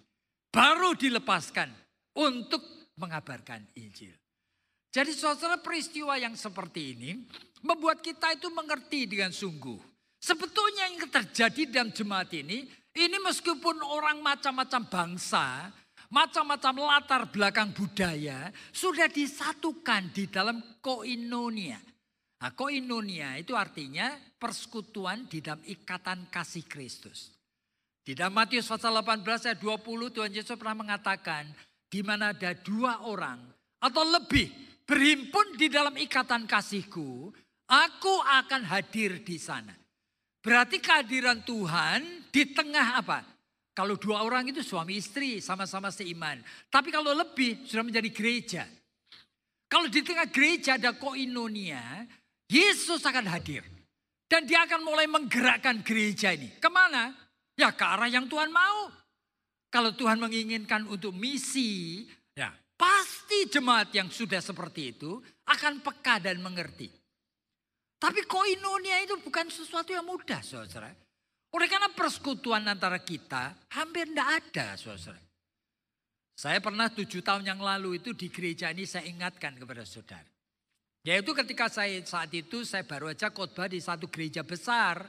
[0.46, 1.66] Baru dilepaskan
[2.14, 2.62] untuk
[2.94, 4.14] mengabarkan Injil.
[4.94, 7.18] Jadi saudara peristiwa yang seperti ini
[7.66, 9.74] membuat kita itu mengerti dengan sungguh.
[10.22, 12.62] Sebetulnya yang terjadi dalam jemaat ini,
[12.94, 15.74] ini meskipun orang macam-macam bangsa,
[16.06, 21.82] macam-macam latar belakang budaya, sudah disatukan di dalam koinonia.
[22.38, 27.41] Nah, koinonia itu artinya persekutuan di dalam ikatan kasih Kristus.
[28.02, 31.46] Di dalam Matius pasal 18 ayat 20 Tuhan Yesus pernah mengatakan
[31.86, 33.38] di mana ada dua orang
[33.78, 34.50] atau lebih
[34.82, 37.30] berhimpun di dalam ikatan kasihku,
[37.70, 39.70] aku akan hadir di sana.
[40.42, 43.22] Berarti kehadiran Tuhan di tengah apa?
[43.70, 46.42] Kalau dua orang itu suami istri sama-sama seiman.
[46.68, 48.62] Tapi kalau lebih sudah menjadi gereja.
[49.70, 52.04] Kalau di tengah gereja ada koinonia,
[52.50, 53.64] Yesus akan hadir.
[54.26, 56.52] Dan dia akan mulai menggerakkan gereja ini.
[56.58, 57.16] Ke mana?
[57.56, 58.88] Ya ke arah yang Tuhan mau.
[59.72, 62.04] Kalau Tuhan menginginkan untuk misi,
[62.36, 65.16] ya pasti jemaat yang sudah seperti itu
[65.48, 66.92] akan peka dan mengerti.
[67.96, 70.90] Tapi koinonia itu bukan sesuatu yang mudah, saudara.
[71.52, 75.22] Oleh karena persekutuan antara kita hampir tidak ada, saudara.
[76.34, 80.26] Saya pernah tujuh tahun yang lalu itu di gereja ini saya ingatkan kepada saudara.
[81.06, 85.06] Yaitu ketika saya saat itu saya baru aja khotbah di satu gereja besar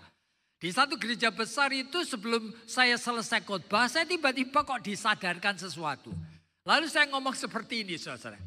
[0.63, 6.15] di satu gereja besar itu sebelum saya selesai khotbah, saya tiba-tiba kok disadarkan sesuatu.
[6.63, 8.39] Lalu saya ngomong seperti ini saudara.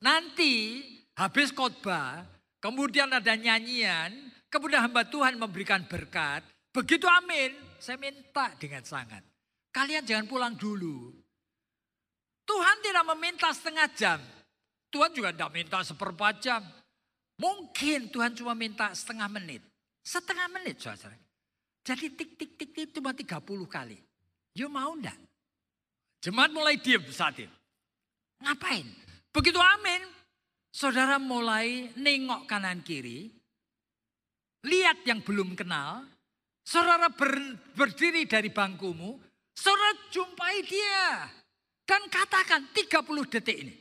[0.00, 0.80] Nanti
[1.12, 2.24] habis khotbah,
[2.64, 6.40] kemudian ada nyanyian, kemudian hamba Tuhan memberikan berkat.
[6.72, 9.20] Begitu amin, saya minta dengan sangat.
[9.68, 11.12] Kalian jangan pulang dulu.
[12.48, 14.20] Tuhan tidak meminta setengah jam.
[14.88, 16.64] Tuhan juga tidak minta seperempat jam.
[17.36, 19.60] Mungkin Tuhan cuma minta setengah menit.
[20.00, 21.27] Setengah menit saudara.
[21.88, 23.96] Jadi tik tik tik tik cuma 30 kali.
[24.52, 25.16] You mau enggak?
[26.20, 27.56] Jemaat mulai diam saat itu.
[28.44, 28.84] Ngapain?
[29.32, 30.04] Begitu amin.
[30.68, 33.32] Saudara mulai nengok kanan kiri.
[34.68, 36.04] Lihat yang belum kenal.
[36.60, 39.16] Saudara ber, berdiri dari bangkumu.
[39.56, 41.24] Saudara jumpai dia.
[41.88, 43.76] Dan katakan 30 detik ini.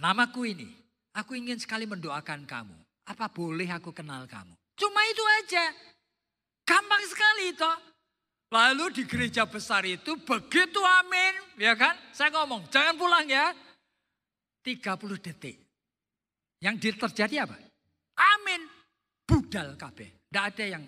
[0.00, 0.68] Namaku ini.
[1.12, 2.78] Aku ingin sekali mendoakan kamu.
[3.04, 4.63] Apa boleh aku kenal kamu?
[4.74, 5.64] Cuma itu aja.
[6.64, 7.70] Gampang sekali itu.
[8.54, 11.58] Lalu di gereja besar itu begitu amin.
[11.58, 11.94] Ya kan?
[12.14, 13.50] Saya ngomong jangan pulang ya.
[14.62, 15.56] 30 detik.
[16.62, 17.58] Yang terjadi apa?
[18.16, 18.64] Amin.
[19.26, 20.30] Budal kabeh.
[20.30, 20.84] Tidak ada yang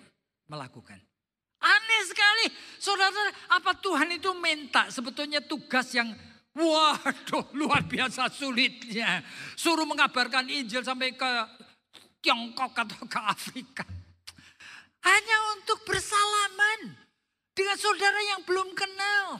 [0.49, 0.97] melakukan.
[1.57, 2.45] Aneh sekali.
[2.77, 6.09] Saudara, apa Tuhan itu minta sebetulnya tugas yang
[6.57, 9.21] Waduh, luar biasa sulitnya.
[9.53, 11.31] Suruh mengabarkan Injil sampai ke
[12.27, 13.87] Tiongkok atau ke Afrika.
[14.99, 16.99] Hanya untuk bersalaman
[17.55, 19.39] dengan saudara yang belum kenal.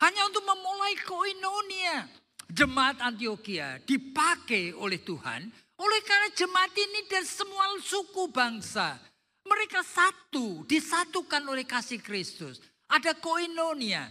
[0.00, 2.08] Hanya untuk memulai koinonia.
[2.48, 5.52] Jemaat Antioquia dipakai oleh Tuhan.
[5.76, 8.96] Oleh karena jemaat ini dan semua suku bangsa.
[9.44, 12.56] Mereka satu, disatukan oleh kasih Kristus.
[12.88, 14.08] Ada koinonia.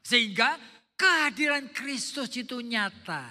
[0.00, 0.56] Sehingga
[0.96, 3.28] Kehadiran Kristus itu nyata.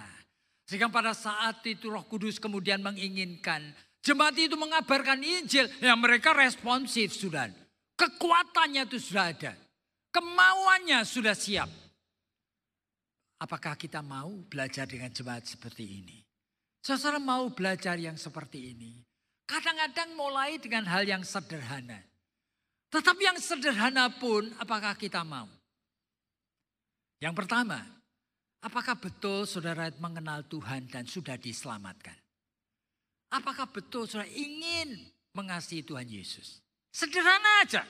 [0.69, 3.73] Sehingga pada saat itu roh kudus kemudian menginginkan.
[4.05, 5.65] Jemaat itu mengabarkan Injil.
[5.81, 7.49] Ya mereka responsif sudah.
[7.97, 9.57] Kekuatannya itu sudah ada.
[10.13, 11.67] Kemauannya sudah siap.
[13.41, 16.21] Apakah kita mau belajar dengan jemaat seperti ini?
[16.85, 19.01] Saudara mau belajar yang seperti ini.
[19.49, 21.97] Kadang-kadang mulai dengan hal yang sederhana.
[22.93, 25.49] Tetapi yang sederhana pun apakah kita mau?
[27.17, 27.81] Yang pertama,
[28.61, 32.24] apakah betul saudara mengenal Tuhan dan sudah diselamatkan?
[33.35, 36.63] Apakah betul saudara ingin mengasihi Tuhan Yesus?
[36.87, 37.83] Sederhana aja.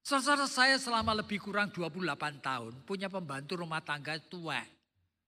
[0.00, 4.64] Saudara saya selama lebih kurang 28 tahun punya pembantu rumah tangga tua.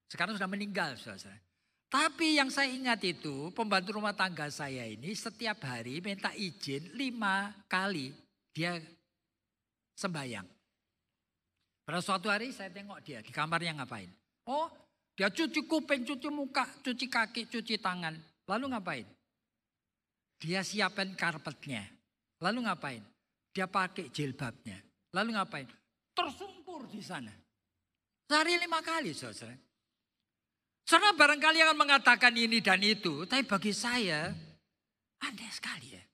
[0.08, 1.36] Sekarang sudah meninggal saudara.
[1.92, 7.52] Tapi yang saya ingat itu pembantu rumah tangga saya ini setiap hari minta izin lima
[7.68, 8.10] kali
[8.56, 8.80] dia
[10.00, 10.48] sembahyang.
[11.86, 14.08] Pada suatu hari saya tengok dia di kamarnya ngapain.
[14.48, 14.72] Oh
[15.16, 18.35] dia cuci kuping, cuci muka, cuci kaki, cuci tangan.
[18.46, 19.06] Lalu ngapain?
[20.38, 21.82] Dia siapin karpetnya.
[22.42, 23.02] Lalu ngapain?
[23.50, 24.78] Dia pakai jilbabnya.
[25.14, 25.68] Lalu ngapain?
[26.14, 27.32] Tersungkur di sana.
[28.26, 29.54] Sehari lima kali saudara.
[30.86, 33.26] Saudara barangkali akan mengatakan ini dan itu.
[33.26, 34.30] Tapi bagi saya
[35.22, 36.04] aneh sekali ya.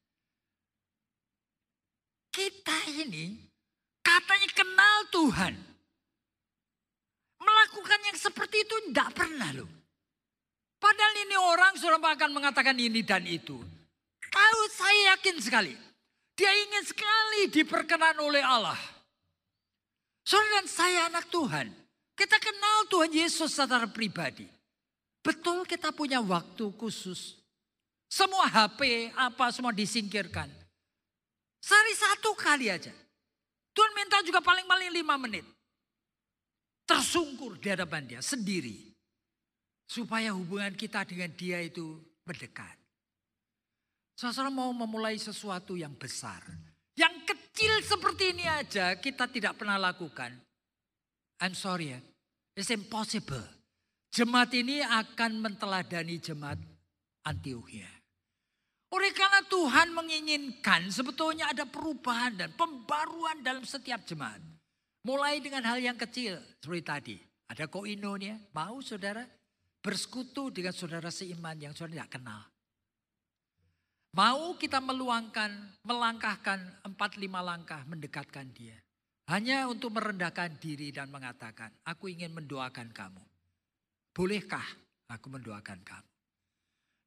[2.33, 3.53] Kita ini
[4.03, 5.55] Katanya kenal Tuhan.
[7.39, 9.71] Melakukan yang seperti itu tidak pernah loh.
[10.83, 13.55] Padahal ini orang sudah akan mengatakan ini dan itu.
[14.27, 15.75] Tahu saya yakin sekali.
[16.35, 18.79] Dia ingin sekali diperkenan oleh Allah.
[20.27, 21.71] Saudara dan saya anak Tuhan.
[22.19, 24.51] Kita kenal Tuhan Yesus secara pribadi.
[25.23, 27.39] Betul kita punya waktu khusus.
[28.11, 30.51] Semua HP apa semua disingkirkan.
[31.63, 32.91] Sehari satu kali aja.
[33.73, 35.47] Tuhan minta juga paling-paling lima menit.
[36.85, 38.92] Tersungkur di hadapan dia sendiri.
[39.93, 42.81] Supaya hubungan kita dengan dia itu mendekat.
[44.17, 46.41] Saudara mau memulai sesuatu yang besar.
[46.97, 50.33] Yang kecil seperti ini aja kita tidak pernah lakukan.
[51.45, 52.01] I'm sorry ya.
[52.57, 53.45] It's impossible.
[54.09, 56.57] Jemaat ini akan menteladani jemaat
[57.29, 57.89] Antioquia.
[58.97, 64.41] Oleh karena Tuhan menginginkan sebetulnya ada perubahan dan pembaruan dalam setiap jemaat.
[65.05, 67.17] Mulai dengan hal yang kecil seperti tadi.
[67.53, 69.25] Ada koinonia, mau saudara
[69.83, 72.43] bersekutu dengan saudara seiman yang saudara tidak kenal.
[74.13, 78.79] Mau kita meluangkan, melangkahkan empat lima langkah mendekatkan dia.
[79.33, 83.25] Hanya untuk merendahkan diri dan mengatakan, aku ingin mendoakan kamu.
[84.13, 84.67] Bolehkah
[85.09, 86.11] aku mendoakan kamu?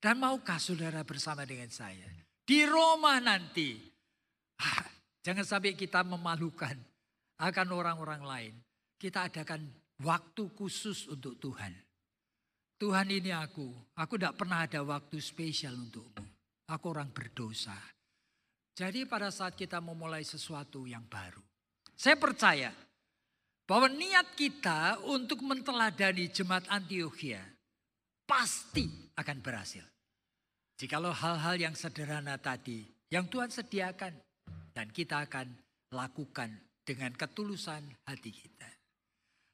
[0.02, 2.10] Dan maukah saudara bersama dengan saya?
[2.42, 3.78] Di Roma nanti.
[4.58, 4.90] Ah,
[5.22, 6.74] jangan sampai kita memalukan
[7.38, 8.54] akan orang-orang lain.
[8.98, 9.62] Kita adakan
[10.02, 11.85] waktu khusus untuk Tuhan.
[12.76, 13.72] Tuhan ini aku.
[13.96, 16.26] Aku tidak pernah ada waktu spesial untukmu.
[16.68, 17.76] Aku orang berdosa.
[18.76, 21.40] Jadi pada saat kita memulai sesuatu yang baru.
[21.96, 22.76] Saya percaya
[23.64, 27.40] bahwa niat kita untuk menteladani jemaat Antioquia
[28.28, 28.84] pasti
[29.16, 29.86] akan berhasil.
[30.76, 34.12] Jikalau hal-hal yang sederhana tadi yang Tuhan sediakan
[34.76, 35.48] dan kita akan
[35.96, 36.52] lakukan
[36.84, 38.68] dengan ketulusan hati kita.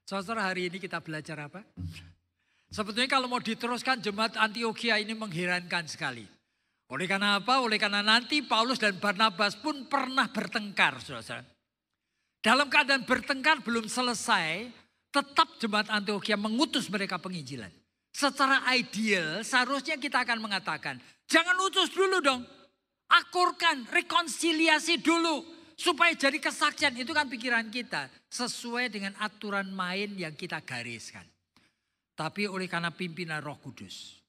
[0.10, 1.62] Saudara hari ini kita belajar apa?
[2.72, 6.24] Sebetulnya kalau mau diteruskan jemaat Antioquia ini mengherankan sekali.
[6.88, 7.60] Oleh karena apa?
[7.60, 11.44] Oleh karena nanti Paulus dan Barnabas pun pernah bertengkar, saudara.
[12.40, 14.72] Dalam keadaan bertengkar belum selesai,
[15.12, 17.70] tetap jemaat Antioquia mengutus mereka penginjilan.
[18.12, 22.44] Secara ideal seharusnya kita akan mengatakan, jangan utus dulu dong.
[23.12, 25.44] Akurkan, rekonsiliasi dulu.
[25.76, 28.08] Supaya jadi kesaksian, itu kan pikiran kita.
[28.32, 31.24] Sesuai dengan aturan main yang kita gariskan.
[32.22, 34.22] Tapi oleh karena pimpinan roh kudus.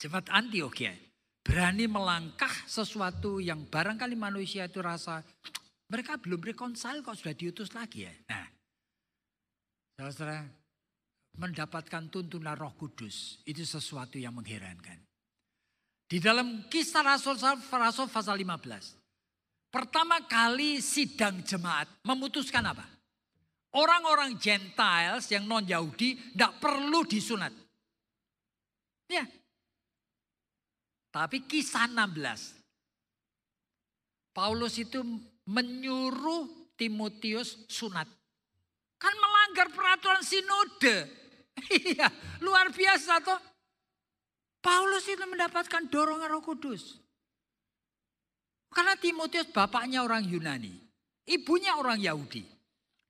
[0.00, 0.96] Jemaat Antioquia
[1.44, 5.20] berani melangkah sesuatu yang barangkali manusia itu rasa
[5.92, 8.14] mereka belum reconcile kok sudah diutus lagi ya.
[8.32, 8.48] Nah,
[10.00, 10.48] saudara
[11.36, 13.44] mendapatkan tuntunan roh kudus.
[13.44, 14.96] Itu sesuatu yang mengherankan.
[16.08, 17.36] Di dalam kisah Rasul,
[17.68, 18.96] Rasul pasal 15.
[19.68, 22.95] Pertama kali sidang jemaat memutuskan apa?
[23.76, 27.52] Orang-orang Gentiles yang non-Yahudi tidak perlu disunat.
[29.12, 29.28] Ya.
[31.12, 32.56] Tapi kisah 16.
[34.32, 35.00] Paulus itu
[35.48, 38.08] menyuruh Timotius sunat.
[38.96, 40.96] Kan melanggar peraturan sinode.
[41.72, 42.12] Iya,
[42.44, 43.40] luar biasa toh.
[44.60, 47.00] Paulus itu mendapatkan dorongan roh kudus.
[48.68, 50.76] Karena Timotius bapaknya orang Yunani.
[51.24, 52.55] Ibunya orang Yahudi.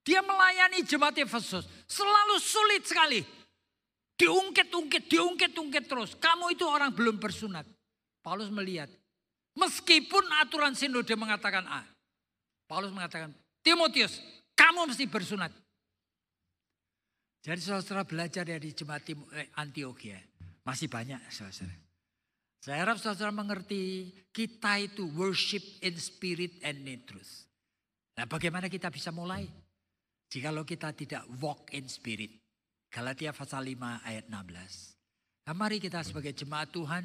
[0.07, 1.67] Dia melayani jemaat Efesus.
[1.91, 3.27] Selalu sulit sekali.
[4.15, 6.15] Diungkit-ungkit, diungkit-ungkit terus.
[6.15, 7.67] Kamu itu orang belum bersunat.
[8.23, 8.87] Paulus melihat.
[9.59, 11.83] Meskipun aturan sinode mengatakan A.
[12.71, 13.35] Paulus mengatakan,
[13.67, 14.23] Timotius,
[14.55, 15.51] kamu mesti bersunat.
[17.43, 20.19] Jadi saudara belajar dari jemaat eh, Antioquia.
[20.63, 21.75] Masih banyak saudara.
[22.63, 27.47] Saya harap saudara mengerti kita itu worship in spirit and in truth.
[28.19, 29.47] Nah bagaimana kita bisa mulai?
[30.27, 32.35] Jikalau kita tidak walk in spirit.
[32.91, 35.47] Galatia pasal 5 ayat 16.
[35.47, 37.05] Nah mari kita sebagai jemaat Tuhan.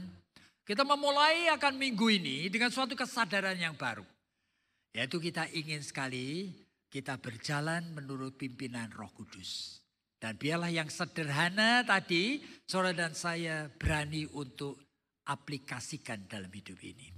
[0.62, 4.06] Kita memulai akan minggu ini dengan suatu kesadaran yang baru.
[4.96, 6.50] Yaitu kita ingin sekali
[6.92, 9.82] kita berjalan menurut pimpinan roh kudus.
[10.22, 14.78] Dan biarlah yang sederhana tadi, saudara dan saya berani untuk
[15.26, 17.10] aplikasikan dalam hidup ini.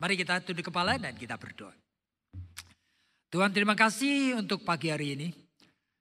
[0.00, 1.72] Mari kita tunduk kepala dan kita berdoa.
[3.34, 5.28] Tuhan terima kasih untuk pagi hari ini.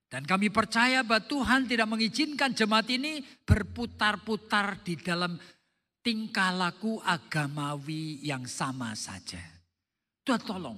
[0.05, 5.41] Dan kami percaya bahwa Tuhan tidak mengizinkan jemaat ini berputar-putar di dalam
[6.05, 9.41] tingkah laku agamawi yang sama saja.
[10.21, 10.77] Tuhan tolong.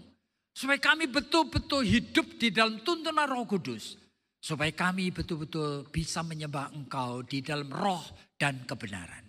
[0.55, 3.99] Supaya kami betul-betul hidup di dalam tuntunan roh kudus
[4.39, 9.27] Supaya kami betul-betul bisa menyembah engkau di dalam roh dan kebenaran.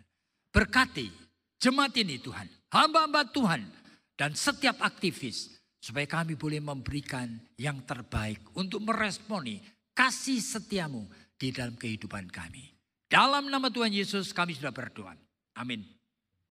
[0.55, 1.11] Berkati
[1.59, 3.67] jemaat ini Tuhan, hamba-hamba Tuhan
[4.15, 5.56] dan setiap aktivis.
[5.81, 9.63] Supaya kami boleh memberikan yang terbaik untuk meresponi
[9.97, 12.77] kasih setiamu di dalam kehidupan kami.
[13.07, 15.15] Dalam nama Tuhan Yesus kami sudah berdoa.
[15.57, 15.96] Amin.